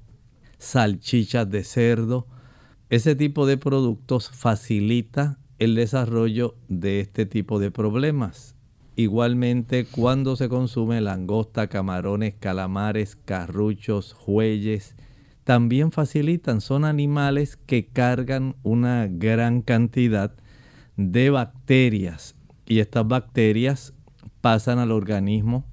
[0.62, 2.28] salchichas de cerdo,
[2.90, 8.56] ese tipo de productos facilita el desarrollo de este tipo de problemas.
[8.96, 14.96] Igualmente, cuando se consume langosta, camarones, calamares, carruchos, jueyes,
[15.44, 20.36] también facilitan, son animales que cargan una gran cantidad
[20.96, 22.36] de bacterias
[22.68, 23.94] y estas bacterias
[24.42, 25.66] pasan al organismo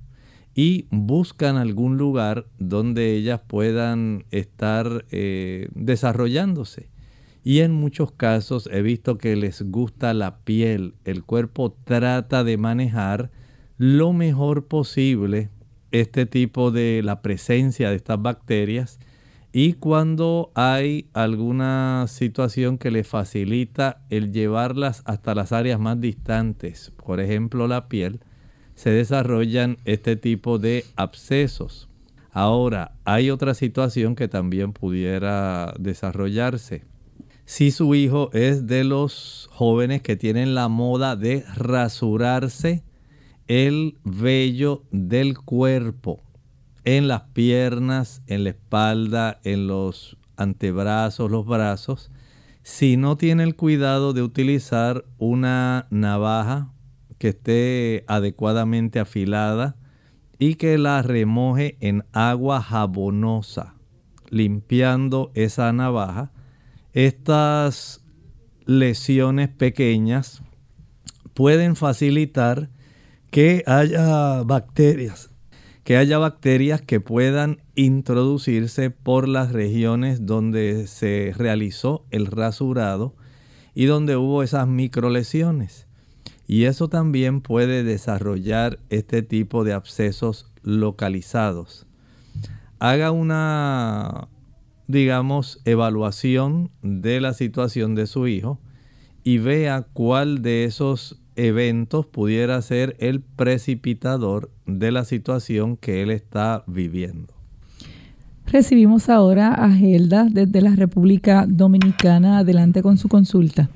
[0.59, 6.91] y buscan algún lugar donde ellas puedan estar eh, desarrollándose.
[7.45, 10.95] Y en muchos casos he visto que les gusta la piel.
[11.05, 13.31] El cuerpo trata de manejar
[13.77, 15.49] lo mejor posible
[15.93, 18.99] este tipo de la presencia de estas bacterias
[19.53, 26.93] y cuando hay alguna situación que le facilita el llevarlas hasta las áreas más distantes,
[26.97, 28.19] por ejemplo la piel,
[28.79, 31.89] se desarrollan este tipo de abscesos.
[32.31, 36.85] Ahora, hay otra situación que también pudiera desarrollarse.
[37.45, 42.85] Si su hijo es de los jóvenes que tienen la moda de rasurarse
[43.49, 46.23] el vello del cuerpo,
[46.85, 52.13] en las piernas, en la espalda, en los antebrazos, los brazos,
[52.63, 56.71] si no tiene el cuidado de utilizar una navaja
[57.19, 59.77] que esté adecuadamente afilada
[60.39, 63.75] y que la remoje en agua jabonosa,
[64.31, 66.33] limpiando esa navaja,
[66.93, 68.05] estas
[68.65, 70.43] lesiones pequeñas
[71.35, 72.71] pueden facilitar
[73.31, 75.31] que haya bacterias
[75.89, 83.17] que haya bacterias que puedan introducirse por las regiones donde se realizó el rasurado
[83.75, 85.88] y donde hubo esas microlesiones.
[86.49, 91.87] Y eso también puede desarrollar este tipo de abscesos localizados.
[92.79, 94.29] Haga una,
[94.87, 98.59] digamos, evaluación de la situación de su hijo
[99.25, 106.11] y vea cuál de esos eventos pudiera ser el precipitador de la situación que él
[106.11, 107.35] está viviendo.
[108.47, 112.39] Recibimos ahora a Gelda desde la República Dominicana.
[112.39, 113.69] Adelante con su consulta.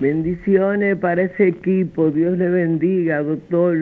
[0.00, 2.10] Bendiciones para ese equipo.
[2.10, 3.76] Dios le bendiga, doctor.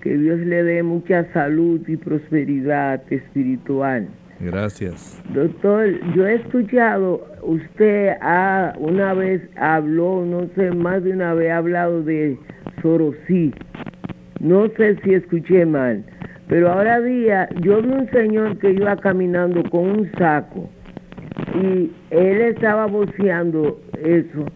[0.00, 4.08] Que Dios le dé mucha salud y prosperidad espiritual.
[4.40, 5.22] Gracias.
[5.32, 11.52] Doctor, yo he escuchado, usted ha, una vez habló, no sé, más de una vez
[11.52, 12.36] ha hablado de
[12.82, 13.54] Sorosí.
[14.40, 16.04] No sé si escuché mal,
[16.48, 20.68] pero ahora día yo vi un señor que iba caminando con un saco
[21.62, 24.46] y él estaba boceando eso.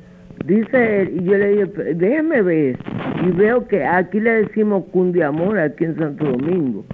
[0.46, 2.78] Dice él, y yo le dije, déjeme ver.
[3.26, 6.84] Y veo que aquí le decimos cundiamor, aquí en Santo Domingo.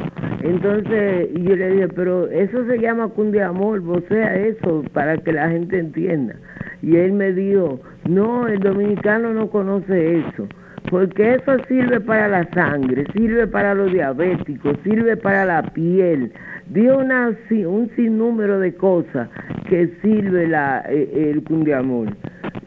[0.43, 5.51] Entonces yo le dije, pero eso se llama cundiamor, o sea, eso, para que la
[5.51, 6.35] gente entienda.
[6.81, 7.79] Y él me dijo,
[8.09, 10.49] no, el dominicano no conoce eso,
[10.89, 16.33] porque eso sirve para la sangre, sirve para los diabéticos, sirve para la piel.
[16.71, 17.37] Dio una,
[17.67, 19.29] un sinnúmero de cosas
[19.69, 22.09] que sirve la, eh, el cundiamor.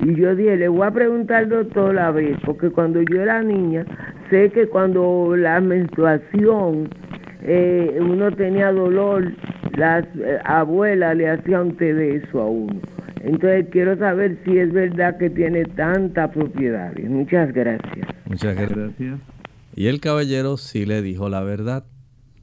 [0.05, 3.41] Y yo dije, le voy a preguntar al doctor la vez, porque cuando yo era
[3.41, 3.85] niña,
[4.29, 6.89] sé que cuando la menstruación
[7.41, 9.33] eh, uno tenía dolor,
[9.75, 12.79] las eh, abuelas le hacían té de eso a uno.
[13.21, 17.09] Entonces quiero saber si es verdad que tiene tantas propiedades.
[17.09, 18.07] Muchas gracias.
[18.25, 19.19] Muchas gracias.
[19.75, 21.83] Y el caballero sí le dijo la verdad.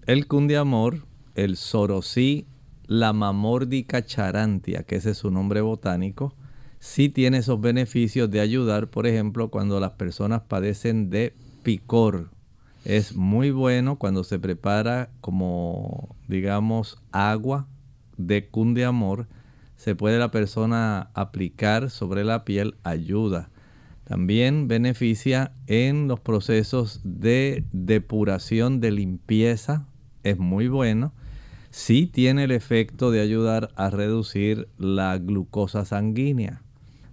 [0.08, 0.96] El cundiamor,
[1.36, 2.48] el sorosí,
[2.88, 6.34] la mamórdica charantia, que ese es su nombre botánico,
[6.82, 12.30] sí tiene esos beneficios de ayudar, por ejemplo, cuando las personas padecen de picor,
[12.84, 17.68] es muy bueno cuando se prepara como, digamos, agua
[18.16, 19.28] de cundiamor.
[19.76, 23.50] Se puede la persona aplicar sobre la piel, ayuda.
[24.02, 29.86] También beneficia en los procesos de depuración, de limpieza.
[30.24, 31.12] Es muy bueno.
[31.70, 36.62] Sí tiene el efecto de ayudar a reducir la glucosa sanguínea.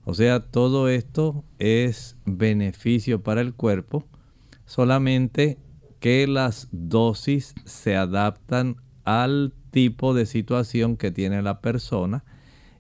[0.09, 4.07] O sea, todo esto es beneficio para el cuerpo
[4.65, 5.59] solamente
[5.99, 12.23] que las dosis se adaptan al tipo de situación que tiene la persona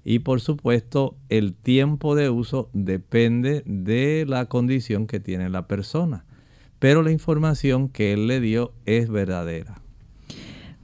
[0.03, 6.25] y por supuesto el tiempo de uso depende de la condición que tiene la persona.
[6.79, 9.83] Pero la información que él le dio es verdadera.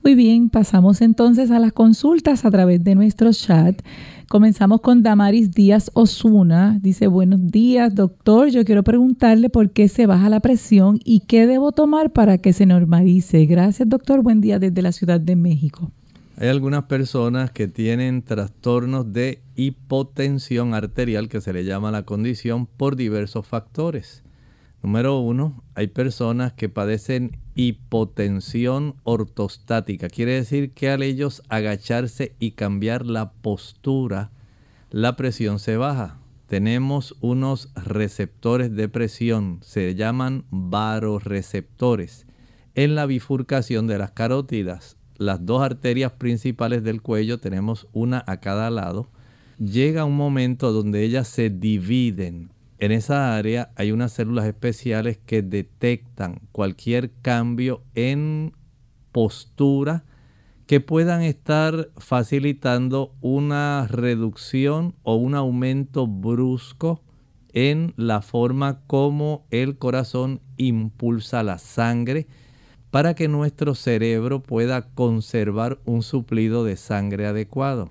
[0.06, 3.82] Muy bien, pasamos entonces a las consultas a través de nuestro chat.
[4.30, 6.78] Comenzamos con Damaris Díaz Osuna.
[6.80, 8.50] Dice, buenos días, doctor.
[8.50, 12.54] Yo quiero preguntarle por qué se baja la presión y qué debo tomar para que
[12.54, 13.48] se normalice.
[13.48, 14.22] Gracias, doctor.
[14.22, 15.92] Buen día desde la Ciudad de México.
[16.38, 22.68] Hay algunas personas que tienen trastornos de hipotensión arterial, que se le llama la condición,
[22.68, 24.25] por diversos factores.
[24.86, 30.10] Número uno, hay personas que padecen hipotensión ortostática.
[30.10, 34.30] Quiere decir que al ellos agacharse y cambiar la postura,
[34.92, 36.20] la presión se baja.
[36.46, 42.28] Tenemos unos receptores de presión, se llaman varoreceptores.
[42.76, 44.98] en la bifurcación de las carótidas.
[45.18, 49.10] Las dos arterias principales del cuello, tenemos una a cada lado,
[49.58, 52.52] llega un momento donde ellas se dividen.
[52.86, 58.54] En esa área hay unas células especiales que detectan cualquier cambio en
[59.12, 60.04] postura
[60.68, 67.02] que puedan estar facilitando una reducción o un aumento brusco
[67.54, 72.28] en la forma como el corazón impulsa la sangre
[72.92, 77.90] para que nuestro cerebro pueda conservar un suplido de sangre adecuado.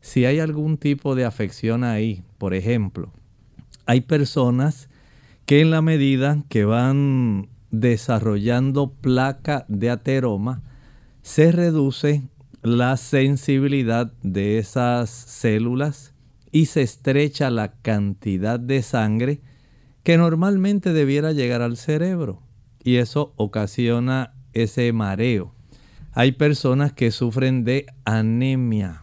[0.00, 3.12] Si hay algún tipo de afección ahí, por ejemplo,
[3.86, 4.88] hay personas
[5.46, 10.62] que en la medida que van desarrollando placa de ateroma,
[11.22, 12.22] se reduce
[12.62, 16.14] la sensibilidad de esas células
[16.50, 19.40] y se estrecha la cantidad de sangre
[20.02, 22.42] que normalmente debiera llegar al cerebro.
[22.82, 25.54] Y eso ocasiona ese mareo.
[26.12, 29.02] Hay personas que sufren de anemia.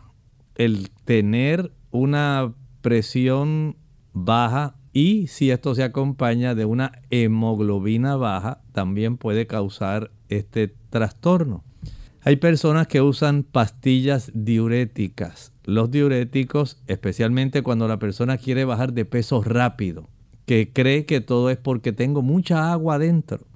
[0.56, 3.76] El tener una presión
[4.14, 11.64] baja y si esto se acompaña de una hemoglobina baja, también puede causar este trastorno.
[12.24, 15.54] Hay personas que usan pastillas diuréticas.
[15.64, 20.10] Los diuréticos, especialmente cuando la persona quiere bajar de peso rápido,
[20.46, 23.48] que cree que todo es porque tengo mucha agua adentro.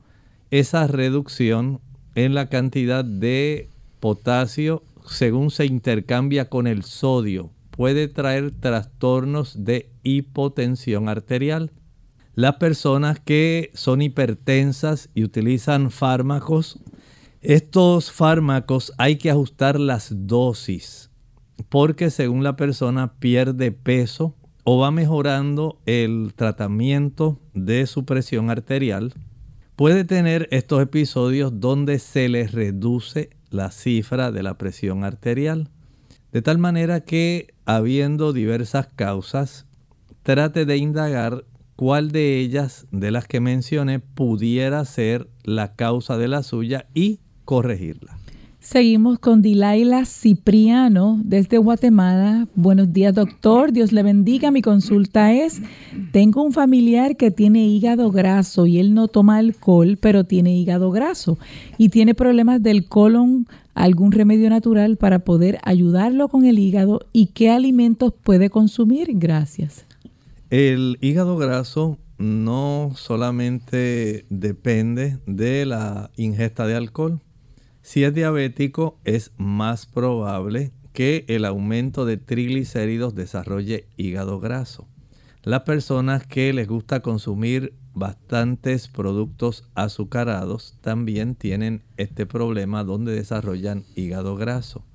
[0.51, 1.81] Esa reducción
[2.15, 9.91] en la cantidad de potasio, según se intercambia con el sodio, puede traer trastornos de
[10.03, 11.71] hipotensión arterial.
[12.33, 16.79] Las personas que son hipertensas y utilizan fármacos
[17.47, 21.11] estos fármacos hay que ajustar las dosis
[21.69, 29.13] porque según la persona pierde peso o va mejorando el tratamiento de su presión arterial,
[29.75, 35.69] puede tener estos episodios donde se le reduce la cifra de la presión arterial.
[36.35, 39.67] De tal manera que, habiendo diversas causas,
[40.21, 41.45] trate de indagar
[41.77, 47.21] cuál de ellas, de las que mencioné, pudiera ser la causa de la suya y
[47.45, 48.17] corregirla.
[48.59, 52.47] Seguimos con Dilaila Cipriano desde Guatemala.
[52.55, 53.71] Buenos días, doctor.
[53.71, 54.51] Dios le bendiga.
[54.51, 55.61] Mi consulta es,
[56.11, 60.91] tengo un familiar que tiene hígado graso y él no toma alcohol, pero tiene hígado
[60.91, 61.37] graso
[61.77, 67.27] y tiene problemas del colon, algún remedio natural para poder ayudarlo con el hígado y
[67.27, 69.09] qué alimentos puede consumir.
[69.13, 69.85] Gracias.
[70.49, 77.21] El hígado graso no solamente depende de la ingesta de alcohol,
[77.85, 84.87] si es diabético, es más probable que el aumento de triglicéridos desarrolle hígado graso.
[85.43, 93.85] Las personas que les gusta consumir bastantes productos azucarados también tienen este problema donde desarrollan
[93.95, 94.85] hígado graso.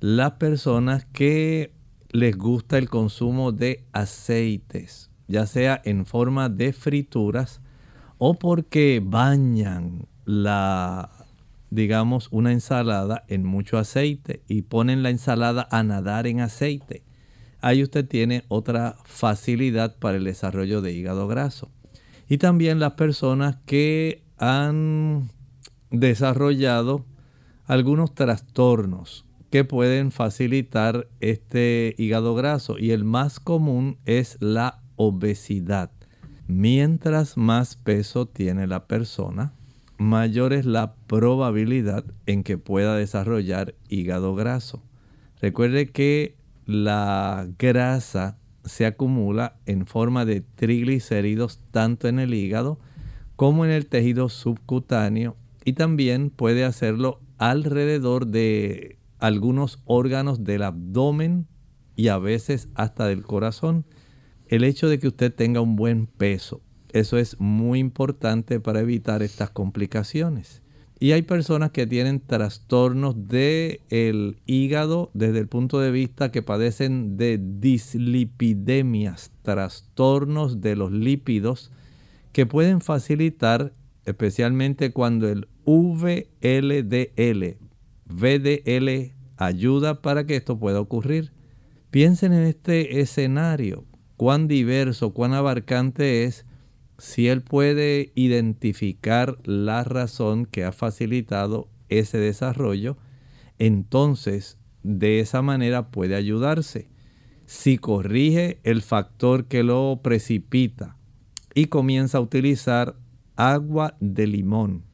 [0.00, 1.72] Las personas que
[2.10, 7.60] les gusta el consumo de aceites, ya sea en forma de frituras
[8.18, 11.10] o porque bañan la
[11.74, 17.02] digamos, una ensalada en mucho aceite y ponen la ensalada a nadar en aceite,
[17.60, 21.72] ahí usted tiene otra facilidad para el desarrollo de hígado graso.
[22.28, 25.30] Y también las personas que han
[25.90, 27.04] desarrollado
[27.66, 35.90] algunos trastornos que pueden facilitar este hígado graso y el más común es la obesidad.
[36.46, 39.52] Mientras más peso tiene la persona,
[39.96, 44.82] mayor es la probabilidad en que pueda desarrollar hígado graso.
[45.40, 52.78] Recuerde que la grasa se acumula en forma de triglicéridos tanto en el hígado
[53.36, 61.46] como en el tejido subcutáneo y también puede hacerlo alrededor de algunos órganos del abdomen
[61.96, 63.86] y a veces hasta del corazón.
[64.46, 66.60] El hecho de que usted tenga un buen peso,
[66.92, 70.63] eso es muy importante para evitar estas complicaciones.
[71.04, 77.18] Y hay personas que tienen trastornos del hígado desde el punto de vista que padecen
[77.18, 81.70] de dislipidemias, trastornos de los lípidos
[82.32, 83.74] que pueden facilitar,
[84.06, 87.58] especialmente cuando el VLDL,
[88.06, 91.32] VDL ayuda para que esto pueda ocurrir.
[91.90, 93.84] Piensen en este escenario,
[94.16, 96.46] cuán diverso, cuán abarcante es
[96.98, 102.96] si él puede identificar la razón que ha facilitado ese desarrollo,
[103.58, 106.88] entonces de esa manera puede ayudarse.
[107.46, 110.96] Si corrige el factor que lo precipita
[111.54, 112.96] y comienza a utilizar
[113.36, 114.84] agua de limón,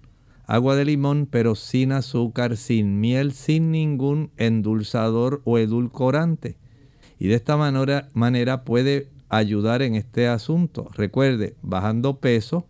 [0.47, 6.57] agua de limón, pero sin azúcar, sin miel, sin ningún endulzador o edulcorante.
[7.21, 10.91] Y de esta manera, puede ayudar en este asunto.
[10.95, 12.67] Recuerde, bajando peso,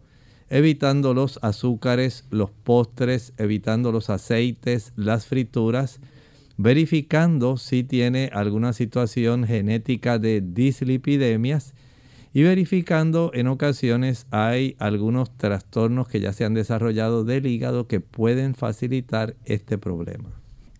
[0.49, 6.01] evitando los azúcares, los postres, evitando los aceites, las frituras,
[6.57, 11.75] verificando si tiene alguna situación genética de dislipidemias
[12.33, 18.01] y verificando en ocasiones hay algunos trastornos que ya se han desarrollado del hígado que
[18.01, 20.31] pueden facilitar este problema.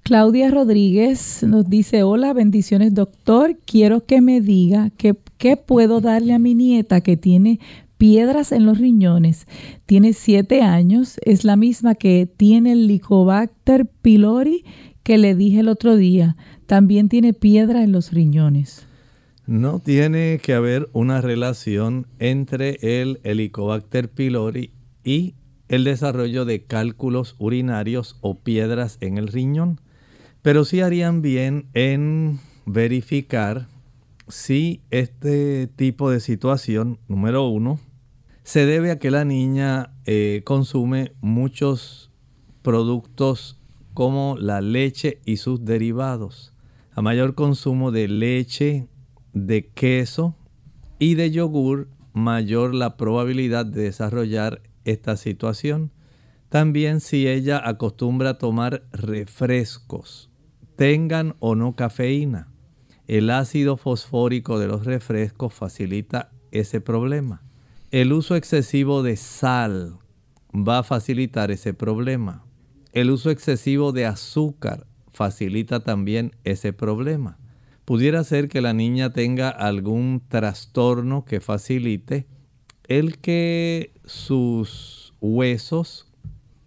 [0.03, 5.15] Claudia Rodríguez nos dice, hola, bendiciones doctor, quiero que me diga qué
[5.57, 7.61] puedo darle a mi nieta que tiene
[7.99, 9.47] piedras en los riñones.
[9.87, 14.65] Tiene siete años, es la misma que tiene el Licobacter pylori
[15.03, 16.37] que le dije el otro día.
[16.67, 18.87] También tiene piedra en los riñones.
[19.47, 24.71] No tiene que haber una relación entre el Helicobacter pylori
[25.03, 25.35] y
[25.69, 29.81] el desarrollo de cálculos urinarios o piedras en el riñón,
[30.43, 33.67] pero sí harían bien en verificar
[34.31, 37.81] si este tipo de situación, número uno,
[38.43, 42.11] se debe a que la niña eh, consume muchos
[42.63, 43.61] productos
[43.95, 46.55] como la leche y sus derivados.
[46.93, 48.89] A mayor consumo de leche,
[49.33, 50.37] de queso
[50.99, 55.93] y de yogur, mayor la probabilidad de desarrollar esta situación.
[56.49, 60.31] También si ella acostumbra a tomar refrescos,
[60.77, 62.50] tengan o no cafeína,
[63.19, 67.43] el ácido fosfórico de los refrescos facilita ese problema.
[67.91, 69.99] El uso excesivo de sal
[70.55, 72.45] va a facilitar ese problema.
[72.93, 77.41] El uso excesivo de azúcar facilita también ese problema
[77.91, 82.29] pudiera ser que la niña tenga algún trastorno que facilite
[82.87, 86.07] el que sus huesos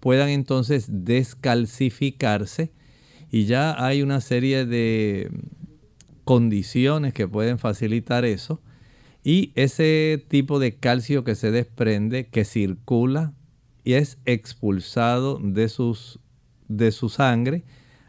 [0.02, 2.74] puedan entonces descalcificarse
[3.32, 5.32] y ya hay una serie de
[6.24, 8.62] condiciones que pueden facilitar eso
[9.24, 13.34] y ese tipo de calcio que se desprende, que circula
[13.84, 16.20] y es expulsado de, sus,
[16.68, 17.64] de su sangre,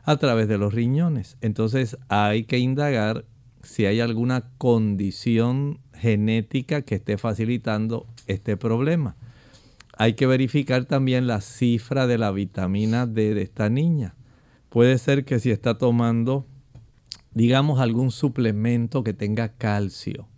[0.05, 1.37] a través de los riñones.
[1.41, 3.25] Entonces hay que indagar
[3.63, 9.17] si hay alguna condición genética que esté facilitando este problema.
[9.97, 14.15] Hay que verificar también la cifra de la vitamina D de esta niña.
[14.69, 16.47] Puede ser que si está tomando,
[17.35, 20.29] digamos, algún suplemento que tenga calcio,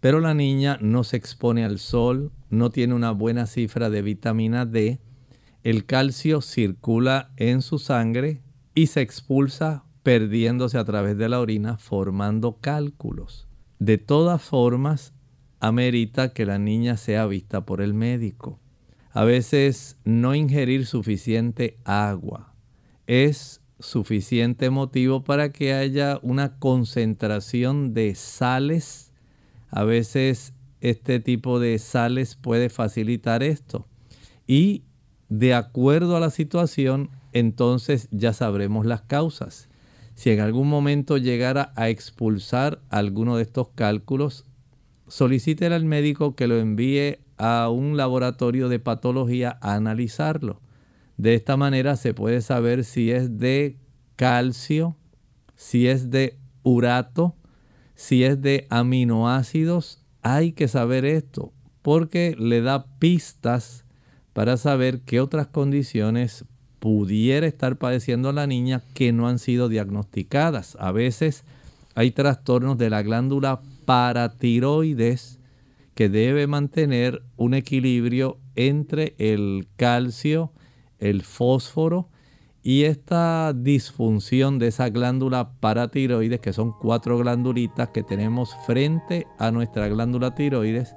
[0.00, 4.66] pero la niña no se expone al sol, no tiene una buena cifra de vitamina
[4.66, 5.00] D,
[5.62, 8.42] el calcio circula en su sangre,
[8.74, 13.46] y se expulsa perdiéndose a través de la orina formando cálculos.
[13.78, 15.12] De todas formas,
[15.58, 18.58] amerita que la niña sea vista por el médico.
[19.12, 22.50] A veces no ingerir suficiente agua
[23.06, 29.12] es suficiente motivo para que haya una concentración de sales.
[29.70, 33.86] A veces este tipo de sales puede facilitar esto.
[34.46, 34.84] Y
[35.28, 39.68] de acuerdo a la situación, entonces ya sabremos las causas.
[40.14, 44.44] Si en algún momento llegara a expulsar alguno de estos cálculos,
[45.08, 50.60] solicite al médico que lo envíe a un laboratorio de patología a analizarlo.
[51.20, 53.76] De esta manera se puede saber si es de
[54.16, 54.96] calcio,
[55.54, 57.36] si es de urato,
[57.94, 60.02] si es de aminoácidos.
[60.22, 61.52] Hay que saber esto
[61.82, 63.84] porque le da pistas
[64.32, 66.46] para saber qué otras condiciones
[66.78, 70.78] pudiera estar padeciendo la niña que no han sido diagnosticadas.
[70.80, 71.44] A veces
[71.94, 75.38] hay trastornos de la glándula paratiroides
[75.94, 80.54] que debe mantener un equilibrio entre el calcio,
[81.00, 82.08] el fósforo
[82.62, 89.50] y esta disfunción de esa glándula paratiroides, que son cuatro glandulitas que tenemos frente a
[89.50, 90.94] nuestra glándula tiroides,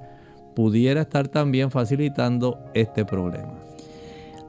[0.56, 3.54] pudiera estar también facilitando este problema.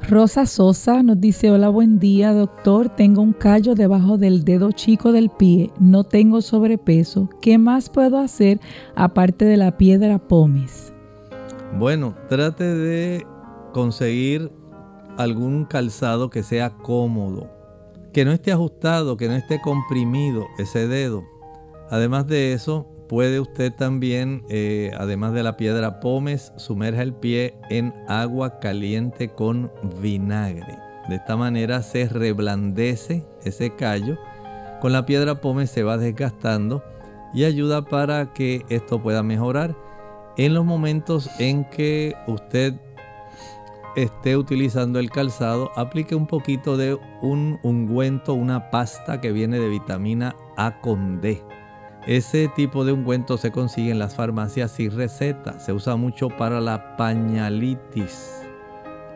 [0.09, 5.13] Rosa Sosa nos dice, hola, buen día doctor, tengo un callo debajo del dedo chico
[5.13, 8.61] del pie, no tengo sobrepeso, ¿qué más puedo hacer
[8.97, 10.93] aparte de la piedra pomes?
[11.79, 13.27] Bueno, trate de
[13.73, 14.53] conseguir
[15.17, 17.51] algún calzado que sea cómodo,
[18.13, 21.25] que no esté ajustado, que no esté comprimido ese dedo.
[21.91, 27.55] Además de eso, Puede usted también, eh, además de la piedra pómez, sumerja el pie
[27.69, 30.79] en agua caliente con vinagre.
[31.09, 34.17] De esta manera se reblandece ese callo.
[34.81, 36.83] Con la piedra pómez se va desgastando
[37.35, 39.77] y ayuda para que esto pueda mejorar.
[40.39, 42.75] En los momentos en que usted
[43.97, 49.69] esté utilizando el calzado, aplique un poquito de un ungüento, una pasta que viene de
[49.69, 51.43] vitamina A con D.
[52.07, 55.59] Ese tipo de ungüento se consigue en las farmacias sin receta.
[55.59, 58.43] Se usa mucho para la pañalitis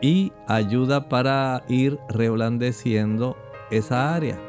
[0.01, 3.37] y ayuda para ir reblandeciendo
[3.69, 4.39] esa área.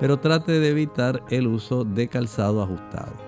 [0.00, 3.25] Pero trate de evitar el uso de calzado ajustado.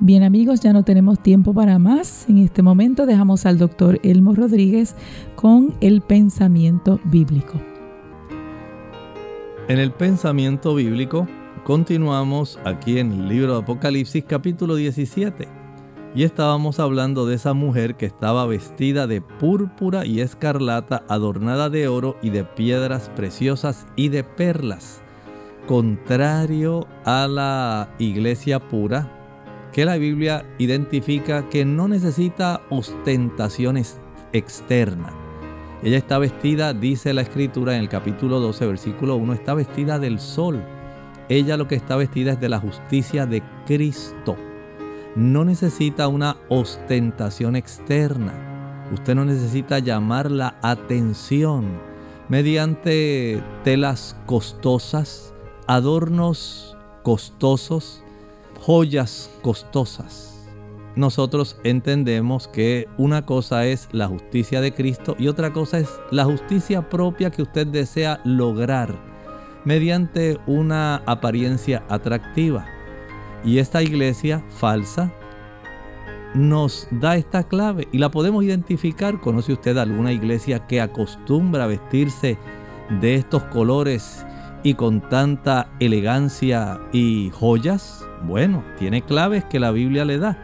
[0.00, 2.28] Bien amigos, ya no tenemos tiempo para más.
[2.28, 4.96] En este momento dejamos al doctor Elmo Rodríguez
[5.36, 7.60] con el pensamiento bíblico.
[9.68, 11.28] En el pensamiento bíblico
[11.64, 15.46] Continuamos aquí en el libro de Apocalipsis capítulo 17
[16.14, 21.86] y estábamos hablando de esa mujer que estaba vestida de púrpura y escarlata, adornada de
[21.86, 25.02] oro y de piedras preciosas y de perlas,
[25.68, 29.19] contrario a la iglesia pura
[29.72, 34.00] que la Biblia identifica que no necesita ostentaciones
[34.32, 35.12] externas.
[35.82, 40.20] Ella está vestida, dice la escritura en el capítulo 12, versículo 1, está vestida del
[40.20, 40.62] sol
[41.30, 44.36] ella lo que está vestida es de la justicia de Cristo.
[45.14, 48.88] No necesita una ostentación externa.
[48.92, 51.78] Usted no necesita llamar la atención
[52.28, 55.32] mediante telas costosas,
[55.68, 58.02] adornos costosos,
[58.60, 60.26] joyas costosas.
[60.96, 66.24] Nosotros entendemos que una cosa es la justicia de Cristo y otra cosa es la
[66.24, 68.94] justicia propia que usted desea lograr
[69.64, 72.66] mediante una apariencia atractiva.
[73.44, 75.10] Y esta iglesia falsa
[76.34, 79.20] nos da esta clave y la podemos identificar.
[79.20, 82.36] ¿Conoce usted alguna iglesia que acostumbra vestirse
[83.00, 84.26] de estos colores
[84.62, 88.09] y con tanta elegancia y joyas?
[88.22, 90.36] Bueno, tiene claves que la Biblia le da.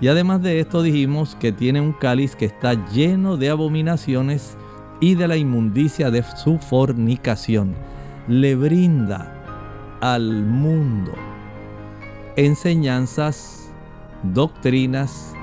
[0.00, 4.56] Y además de esto dijimos que tiene un cáliz que está lleno de abominaciones
[5.00, 7.74] y de la inmundicia de su fornicación
[8.28, 9.34] le brinda
[10.00, 11.12] al mundo
[12.38, 13.68] enseñanzas,
[14.22, 15.34] doctrinas,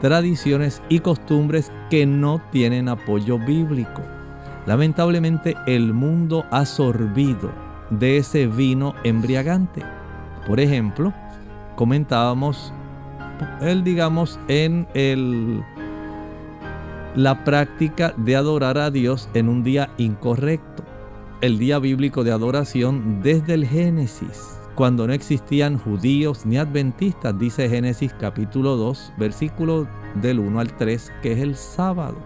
[0.00, 4.02] tradiciones y costumbres que no tienen apoyo bíblico.
[4.64, 7.50] Lamentablemente el mundo ha sorbido
[7.90, 9.82] de ese vino embriagante.
[10.46, 11.12] Por ejemplo,
[11.76, 12.72] comentábamos
[13.60, 15.62] él digamos en el
[17.16, 20.84] la práctica de adorar a Dios en un día incorrecto
[21.44, 27.68] el día bíblico de adoración desde el Génesis, cuando no existían judíos ni adventistas, dice
[27.68, 29.86] Génesis capítulo 2, versículo
[30.22, 32.16] del 1 al 3, que es el sábado.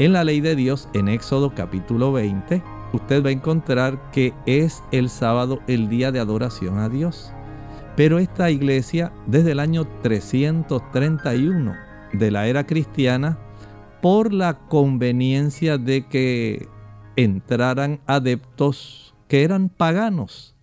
[0.00, 2.60] En la ley de Dios, en Éxodo capítulo 20,
[2.92, 7.32] usted va a encontrar que es el sábado el día de adoración a Dios.
[7.98, 11.74] Pero esta iglesia, desde el año 331
[12.12, 13.40] de la era cristiana,
[14.00, 16.68] por la conveniencia de que
[17.16, 20.54] entraran adeptos que eran paganos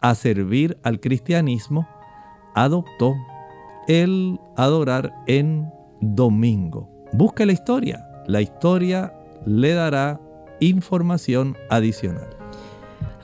[0.00, 1.88] a servir al cristianismo,
[2.54, 3.16] adoptó
[3.88, 5.68] el adorar en
[6.00, 6.88] domingo.
[7.12, 8.06] Busque la historia.
[8.28, 9.12] La historia
[9.44, 10.20] le dará
[10.60, 12.35] información adicional.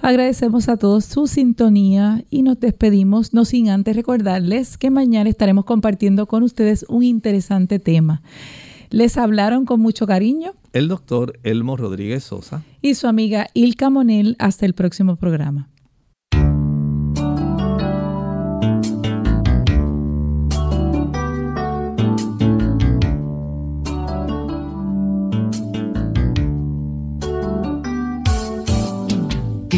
[0.02, 5.64] Agradecemos a todos su sintonía y nos despedimos, no sin antes recordarles que mañana estaremos
[5.64, 8.20] compartiendo con ustedes un interesante tema.
[8.90, 14.34] Les hablaron con mucho cariño el doctor Elmo Rodríguez Sosa y su amiga Ilka Monel.
[14.40, 15.68] Hasta el próximo programa.